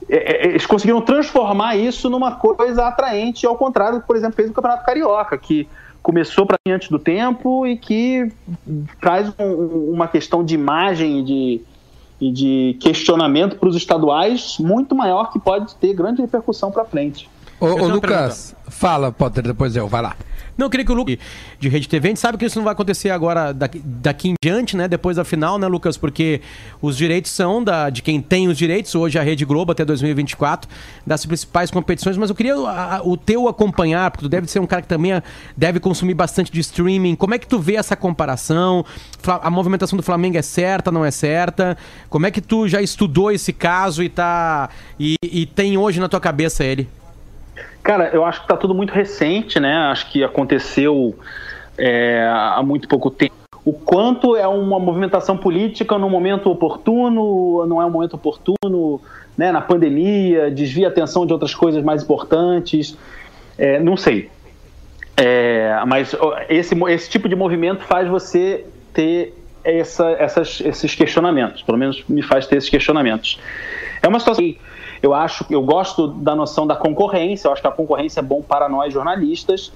[0.08, 4.36] É, é, Eles conseguiram transformar isso numa coisa atraente, ao contrário do que, por exemplo,
[4.36, 5.68] fez o Campeonato Carioca, que
[6.02, 8.30] começou para mim antes do tempo e que
[9.00, 11.60] traz um- um- uma questão de imagem e de,
[12.20, 17.28] e de questionamento para os estaduais muito maior que pode ter grande repercussão para frente.
[17.58, 20.14] Ô, ô Lucas, fala, Potter, depois eu, vai lá.
[20.56, 21.18] Não, eu queria que o Lucas,
[21.58, 24.34] de Rede TV, a gente sabe que isso não vai acontecer agora, daqui, daqui em
[24.42, 24.86] diante, né?
[24.86, 25.96] Depois da final, né, Lucas?
[25.96, 26.40] Porque
[26.80, 30.68] os direitos são da, de quem tem os direitos, hoje a Rede Globo até 2024,
[31.06, 34.66] das principais competições, mas eu queria a- o teu acompanhar, porque tu deve ser um
[34.66, 35.22] cara que também ah,
[35.56, 37.14] deve consumir bastante de streaming.
[37.16, 38.84] Como é que tu vê essa comparação?
[39.26, 41.76] A movimentação do Flamengo é certa, não é certa?
[42.08, 44.68] Como é que tu já estudou esse caso e tá.
[45.00, 46.88] e, e tem hoje na tua cabeça ele?
[47.82, 49.74] Cara, eu acho que tá tudo muito recente, né?
[49.76, 51.14] Acho que aconteceu
[51.76, 53.34] é, há muito pouco tempo.
[53.64, 59.00] O quanto é uma movimentação política no momento oportuno, não é um momento oportuno,
[59.36, 59.52] né?
[59.52, 62.96] Na pandemia, desvia a atenção de outras coisas mais importantes.
[63.58, 64.30] É, não sei.
[65.16, 66.14] É, mas
[66.48, 71.62] esse, esse tipo de movimento faz você ter essa, essas, esses questionamentos.
[71.62, 73.40] Pelo menos me faz ter esses questionamentos.
[74.02, 74.44] É uma situação
[75.04, 77.48] eu acho, eu gosto da noção da concorrência.
[77.48, 79.72] Eu acho que a concorrência é bom para nós jornalistas.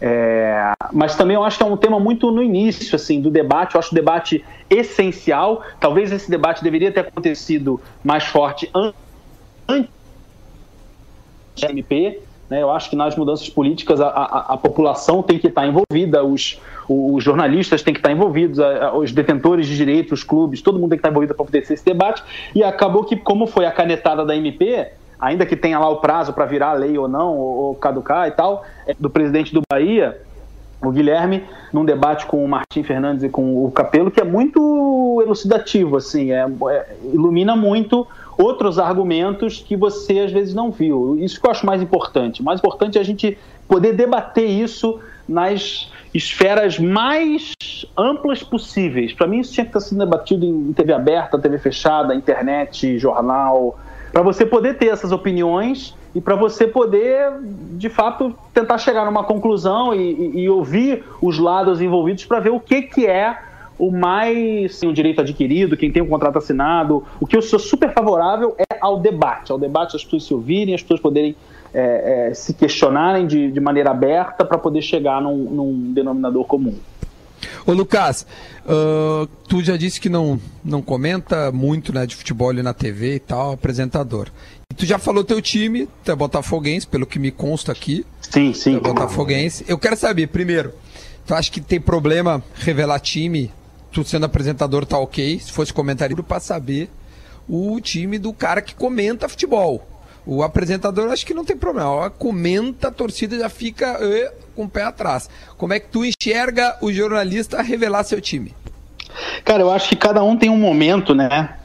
[0.00, 3.74] É, mas também eu acho que é um tema muito no início assim do debate.
[3.74, 5.62] Eu acho o debate essencial.
[5.78, 8.92] Talvez esse debate deveria ter acontecido mais forte an-
[9.68, 9.90] antes
[11.60, 12.20] da MP.
[12.52, 12.62] Né?
[12.62, 16.60] Eu acho que nas mudanças políticas a, a- a população tem que estar envolvida, os,
[16.86, 20.90] os jornalistas têm que estar envolvidos, a- os detentores de direitos, os clubes, todo mundo
[20.90, 22.22] tem que estar envolvido para poder ser esse debate.
[22.54, 24.86] E acabou que, como foi a canetada da MP,
[25.18, 28.32] ainda que tenha lá o prazo para virar lei ou não, ou, ou caducar e
[28.32, 30.20] tal, é, do presidente do Bahia,
[30.84, 35.22] o Guilherme, num debate com o Martim Fernandes e com o Capelo, que é muito
[35.24, 38.06] elucidativo, assim, é, é- ilumina muito
[38.42, 41.16] outros argumentos que você às vezes não viu.
[41.18, 42.40] Isso que eu acho mais importante.
[42.40, 43.38] O mais importante é a gente
[43.68, 47.52] poder debater isso nas esferas mais
[47.96, 49.12] amplas possíveis.
[49.12, 53.78] Para mim, isso tinha que estar sendo debatido em TV aberta, TV fechada, internet, jornal,
[54.12, 57.32] para você poder ter essas opiniões e para você poder,
[57.78, 62.50] de fato, tentar chegar numa conclusão e, e- e ouvir os lados envolvidos para ver
[62.50, 63.38] o que, que é
[63.82, 67.04] o mais assim, o direito adquirido, quem tem um contrato assinado.
[67.18, 70.72] O que eu sou super favorável é ao debate, ao debate as pessoas se ouvirem,
[70.72, 71.34] as pessoas poderem
[71.74, 76.76] é, é, se questionarem de, de maneira aberta para poder chegar num, num denominador comum.
[77.66, 78.24] Ô Lucas,
[78.68, 83.16] ah, tu já disse que não, não comenta muito né, de futebol ali na TV
[83.16, 84.28] e tal, apresentador.
[84.70, 88.06] E tu já falou teu time, tu é botafoguense, pelo que me consta aqui.
[88.20, 88.78] Sim, sim.
[88.78, 89.64] Tu é botafoguense.
[89.66, 90.72] Eu quero saber, primeiro,
[91.26, 93.50] tu acha que tem problema revelar time?
[93.92, 96.88] Tu sendo apresentador tá ok, se fosse comentário, pra saber
[97.48, 99.86] o time do cara que comenta futebol.
[100.24, 101.90] O apresentador acho que não tem problema.
[101.90, 103.98] Ó, comenta, a torcida já fica
[104.54, 105.28] com o pé atrás.
[105.58, 108.54] Como é que tu enxerga o jornalista revelar seu time?
[109.44, 111.56] Cara, eu acho que cada um tem um momento, né?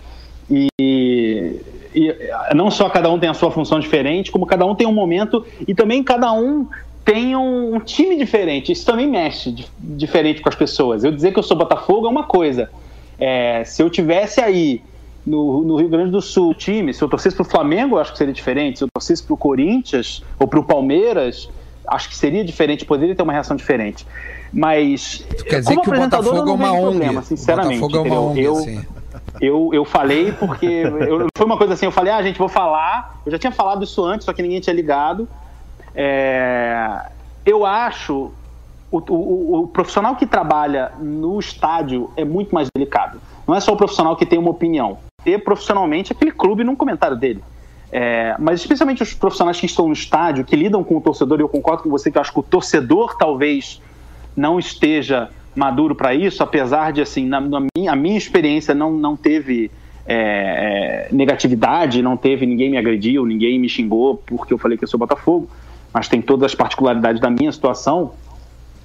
[0.49, 2.15] E, e
[2.55, 5.45] não só cada um tem a sua função diferente, como cada um tem um momento
[5.67, 6.67] e também cada um
[7.07, 8.69] tem um, um time diferente.
[8.73, 11.05] Isso também mexe di- diferente com as pessoas.
[11.05, 12.69] Eu dizer que eu sou Botafogo é uma coisa.
[13.17, 14.81] É, se eu tivesse aí
[15.25, 18.17] no, no Rio Grande do Sul time, se eu torcesse pro Flamengo, eu acho que
[18.17, 18.79] seria diferente.
[18.79, 21.49] Se eu torcesse pro Corinthians ou pro Palmeiras,
[21.87, 24.05] acho que seria diferente, poderia ter uma reação diferente.
[24.51, 26.89] Mas Quer dizer como que o apresentador, eu Botafogo é não uma vejo ONG.
[26.97, 27.79] problema, sinceramente.
[27.79, 28.21] Botafogo é uma?
[28.31, 28.85] ONG, eu, assim.
[29.41, 30.65] eu, eu falei porque.
[30.65, 33.21] Eu, foi uma coisa assim, eu falei, ah, gente, vou falar.
[33.25, 35.25] Eu já tinha falado isso antes, só que ninguém tinha ligado.
[35.99, 37.09] É,
[37.43, 38.31] eu acho.
[38.89, 43.19] O, o, o profissional que trabalha no estádio é muito mais delicado.
[43.45, 44.99] Não é só o profissional que tem uma opinião.
[45.25, 47.43] Ter profissionalmente aquele clube num comentário dele.
[47.91, 51.41] É, mas especialmente os profissionais que estão no estádio, que lidam com o torcedor, e
[51.41, 53.81] eu concordo com você que eu acho que o torcedor talvez
[54.35, 58.91] não esteja maduro para isso, apesar de, assim, na, na minha, a minha experiência não,
[58.91, 59.71] não teve
[60.05, 64.83] é, é, negatividade, não teve ninguém me agrediu, ninguém me xingou porque eu falei que
[64.83, 65.49] eu sou Botafogo,
[65.97, 68.11] mas tem todas as particularidades da minha situação.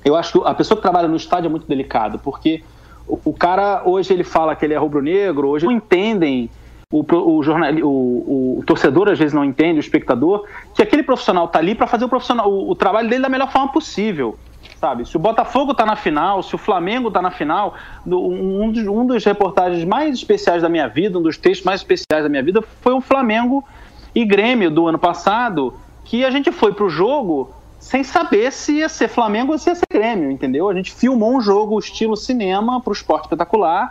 [0.02, 2.64] Eu acho que a pessoa que trabalha no estádio é muito delicado, porque
[3.06, 6.48] o, o cara hoje ele fala que ele é rubro-negro, hoje não entendem
[6.90, 11.46] o, o, jornal, o, o torcedor às vezes não entende, o espectador, que aquele profissional
[11.48, 14.38] tá ali para fazer o, profissional, o, o trabalho dele da melhor forma possível.
[14.80, 15.06] Sabe?
[15.06, 17.74] Se o Botafogo tá na final, se o Flamengo tá na final,
[18.06, 22.24] um, dos, um dos reportagens mais especiais da minha vida, um dos textos mais especiais
[22.24, 23.62] da minha vida foi o Flamengo
[24.14, 25.74] e Grêmio do ano passado,
[26.12, 27.50] que a gente foi pro jogo
[27.80, 30.68] sem saber se ia ser Flamengo ou se ia ser Grêmio, entendeu?
[30.68, 33.90] A gente filmou um jogo estilo cinema pro esporte espetacular.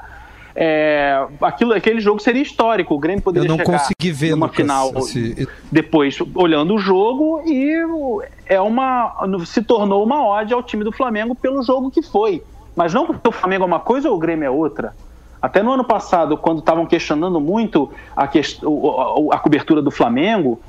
[0.56, 2.94] É, aquilo, aquele jogo seria histórico.
[2.94, 6.78] O Grêmio poderia Eu não chegar consegui ver, numa Lucas, final esse- depois olhando o
[6.78, 9.16] jogo e o- é uma
[9.48, 12.44] se tornou uma ode ao time do Flamengo pelo jogo que foi.
[12.76, 14.94] Mas não porque o Flamengo é uma coisa ou o Grêmio é outra.
[15.42, 18.30] Até no ano passado, quando estavam questionando muito a,
[18.62, 20.60] o- o- a cobertura do Flamengo,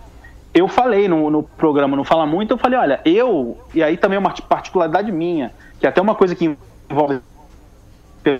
[0.55, 4.17] eu falei no, no programa Não Fala Muito, eu falei, olha, eu, e aí também
[4.17, 6.57] é uma particularidade minha, que é até uma coisa que
[6.91, 7.21] envolve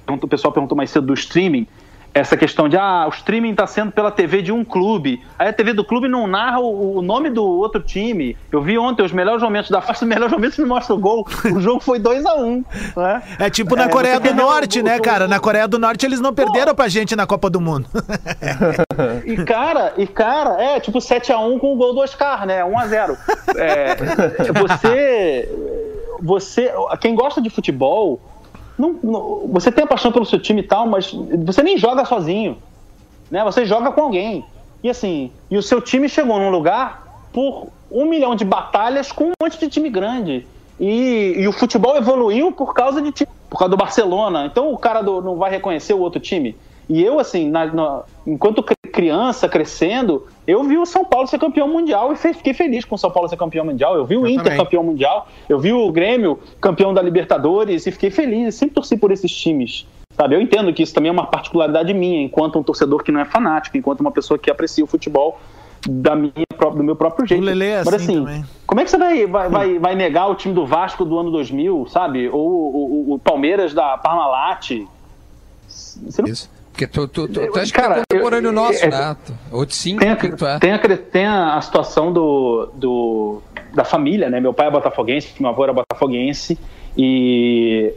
[0.07, 1.67] o pessoal perguntou mais cedo do streaming,
[2.15, 5.23] essa questão de ah, o streaming está sendo pela TV de um clube.
[5.39, 8.37] Aí a TV do clube não narra o, o nome do outro time.
[8.51, 11.27] Eu vi ontem os melhores momentos da faixa, os melhores momentos me mostra o gol.
[11.55, 12.65] O jogo foi 2 a 1 um,
[12.97, 13.23] né?
[13.39, 15.27] É tipo na É, Coreia do Norte, o- né, o- cara?
[15.27, 17.87] Na Coreia do Norte eles não perderam pra gente na Copa do Mundo.
[19.25, 22.63] E cara, e cara, é tipo 7x1 com o gol do Oscar, né?
[22.65, 23.17] 1x0.
[23.57, 23.97] É,
[24.53, 25.49] você.
[26.21, 26.73] Você.
[27.01, 28.21] Quem gosta de futebol.
[28.79, 31.13] Não, não- você tem a paixão pelo seu time e tal, mas
[31.45, 32.59] você nem joga sozinho.
[33.31, 33.43] Né?
[33.45, 34.45] Você joga com alguém.
[34.83, 37.03] E assim, e o seu time chegou num lugar
[37.33, 40.47] por um milhão de batalhas com um monte de time grande.
[40.81, 44.47] E, e o futebol evoluiu por causa de time, por causa do Barcelona.
[44.47, 46.57] Então o cara do- não vai reconhecer o outro time.
[46.95, 51.39] E eu, assim, na- na- enquanto cri- criança, crescendo, eu vi o São Paulo ser
[51.39, 53.97] campeão mundial e fiquei feliz com o São Paulo ser campeão mundial.
[53.97, 54.59] Eu vi o Inter também.
[54.59, 58.55] campeão mundial, eu vi o Grêmio campeão da Libertadores e fiquei feliz.
[58.57, 59.87] Sempre torci por esses times.
[60.15, 60.35] Sabe?
[60.35, 63.25] Eu entendo que isso também é uma particularidade minha, enquanto um torcedor que não é
[63.25, 65.41] fanático, enquanto uma pessoa que aprecia o futebol
[65.89, 66.33] da minha,
[66.77, 67.43] do meu próprio jeito.
[67.43, 68.45] Lelê é Mas assim assim, também.
[68.67, 71.31] como é que você vai, vai, vai, vai negar o time do Vasco do ano
[71.31, 72.29] 2000, sabe?
[72.29, 74.83] Ou o, o- o Palmeiras da Parmalat?
[75.67, 76.51] Você não Isso.
[76.73, 79.17] Porque tu, tu, tu, tu acha Cara, que é contemporâneo eu- nosso, é- né?
[79.51, 80.59] Outro cinco, tem a, é?
[80.59, 83.43] tem a, tem a situação do, do,
[83.75, 84.41] da família, né?
[84.41, 86.59] Meu pai é botafoguense, meu avô era botafoguense
[86.97, 87.93] e,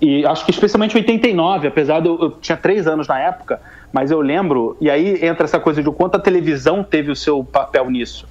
[0.00, 3.60] e acho que especialmente 89, apesar de eu, eu tinha três anos na época,
[3.92, 7.16] mas eu lembro, e aí entra essa coisa de o quanto a televisão teve o
[7.16, 8.28] seu papel nisso.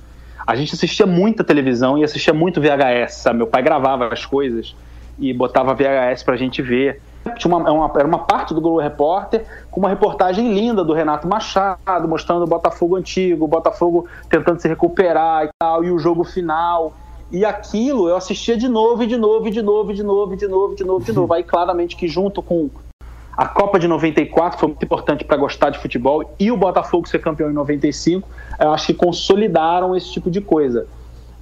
[0.48, 3.38] A gente assistia muita televisão e assistia muito VHS, sabe?
[3.38, 4.74] Meu pai gravava as coisas
[5.20, 7.02] e botava VHS pra gente ver.
[7.38, 11.28] Tinha uma, uma- era uma parte do Globo Repórter com uma reportagem linda do Renato
[11.28, 16.24] Machado, mostrando o Botafogo antigo, o Botafogo tentando se recuperar e tal, e o jogo
[16.24, 16.94] final.
[17.32, 20.34] E aquilo eu assistia de novo, e de novo, e de novo, e de novo,
[20.34, 21.34] e de novo, e de novo, de novo.
[21.34, 22.70] Aí claramente que junto com
[23.38, 27.20] a Copa de 94 foi muito importante para gostar de futebol e o Botafogo ser
[27.20, 28.28] campeão em 95,
[28.60, 30.88] eu acho que consolidaram esse tipo de coisa.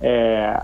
[0.02, 0.62] É,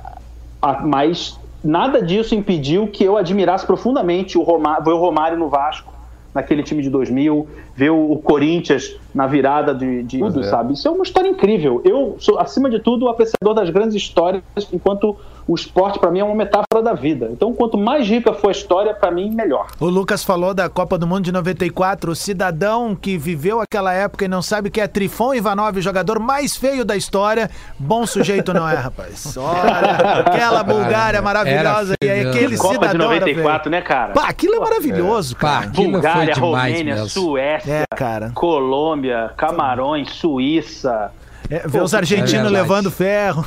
[0.61, 5.49] a- mas nada disso impediu que eu admirasse profundamente o Romário, ver o Romário no
[5.49, 5.93] Vasco,
[6.33, 10.43] naquele time de 2000, ver o, o Corinthians na virada de, de tudo, é.
[10.43, 10.73] sabe?
[10.73, 11.81] Isso é uma história incrível.
[11.85, 15.15] Eu sou, acima de tudo, um apreciador das grandes histórias, enquanto
[15.47, 17.29] o esporte, para mim, é uma metáfora da vida.
[17.31, 19.67] Então, quanto mais rica for a história, para mim, melhor.
[19.79, 24.25] O Lucas falou da Copa do Mundo de 94, o cidadão que viveu aquela época
[24.25, 27.49] e não sabe que é Trifon Ivanov, o jogador mais feio da história.
[27.77, 29.35] Bom sujeito não é, rapaz.
[29.37, 33.71] Olha, aquela Bulgária maravilhosa e aí aquele Copa de cidadão era 94, feio.
[33.71, 34.13] né, cara?
[34.13, 35.65] Pá, aquilo é maravilhoso, Pá, cara.
[35.67, 37.09] aquilo Bulgária, foi demais Romênia, mesmo.
[37.09, 38.31] Suécia, É, cara.
[38.33, 41.11] Colômbia, Camarões, Suíça.
[41.49, 43.45] É, ver os é argentinos levando ferro.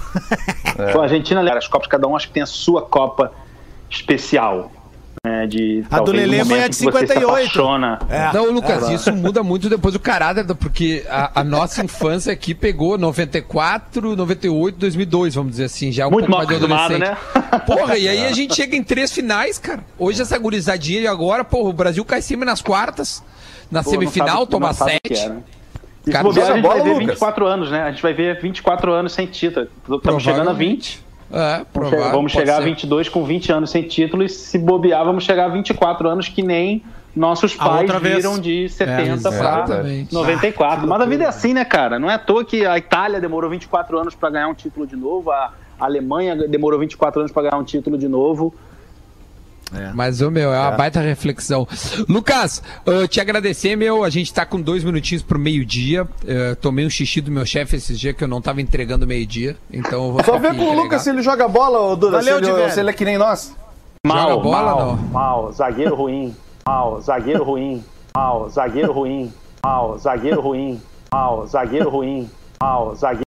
[0.93, 3.33] Pô, a Argentina, as Copas, cada um acho que tem a sua Copa
[3.91, 4.71] especial.
[5.27, 7.29] Né, de, A do um Lelê foi a momento de que você se 58.
[7.29, 7.99] apaixona.
[8.09, 8.33] É.
[8.33, 12.97] Não, Lucas, isso muda muito depois do caráter, porque a, a nossa infância aqui pegou
[12.97, 16.95] 94, 98, 2002, vamos dizer assim, já é um Muito pouco mal mais de acostumado,
[16.95, 17.51] adolescente.
[17.53, 17.59] né?
[17.67, 19.81] Porra, e aí a gente chega em três finais, cara.
[19.99, 23.25] Hoje essa gurizadinha de agora, porra, o Brasil cai em cima nas quartas,
[23.69, 25.33] na Pô, semifinal, sabe- toma não sabe o que sete.
[26.07, 26.11] É?
[26.11, 27.07] E se Cara, bobear, joga a gente bola, vai ver Lucas?
[27.07, 27.83] 24 anos, né?
[27.83, 29.69] A gente vai ver 24 anos sem título.
[29.91, 31.07] Estamos chegando a 20.
[31.29, 32.65] É, Vamos chegar, provável, vamos chegar a ser.
[32.65, 36.41] 22 com 20 anos sem título e se bobear, vamos chegar a 24 anos que
[36.41, 36.85] nem
[37.17, 38.17] nossos A pais vez.
[38.17, 40.15] viram de 70 para exatamente.
[40.15, 40.87] 94.
[40.87, 41.99] Mas a vida é assim, né, cara?
[41.99, 44.95] Não é à toa que a Itália demorou 24 anos para ganhar um título de
[44.95, 48.55] novo, a Alemanha demorou 24 anos para ganhar um título de novo.
[49.95, 51.67] Mas, ô, meu, é uma baita reflexão.
[52.09, 54.05] Lucas, eu te agradecer, meu.
[54.05, 56.07] A gente tá com dois minutinhos pro meio-dia.
[56.27, 59.57] Eh, tomei um xixi do meu chefe esses dias que eu não tava entregando meio-dia.
[59.73, 60.73] Então eu vou Só ver com o.
[60.73, 62.19] Lucas se ele joga bola, ô, Duda.
[62.19, 63.55] Valeu, se, ele, se ele é que nem nós.
[64.07, 64.97] Mal, Joga bola, mal, não?
[65.09, 69.33] mal, zagueiro ruim, mal, zagueiro ruim, mal, zagueiro ruim,
[69.65, 70.81] mal, zagueiro ruim,
[71.13, 73.25] mal, zagueiro ruim, mal, zagueiro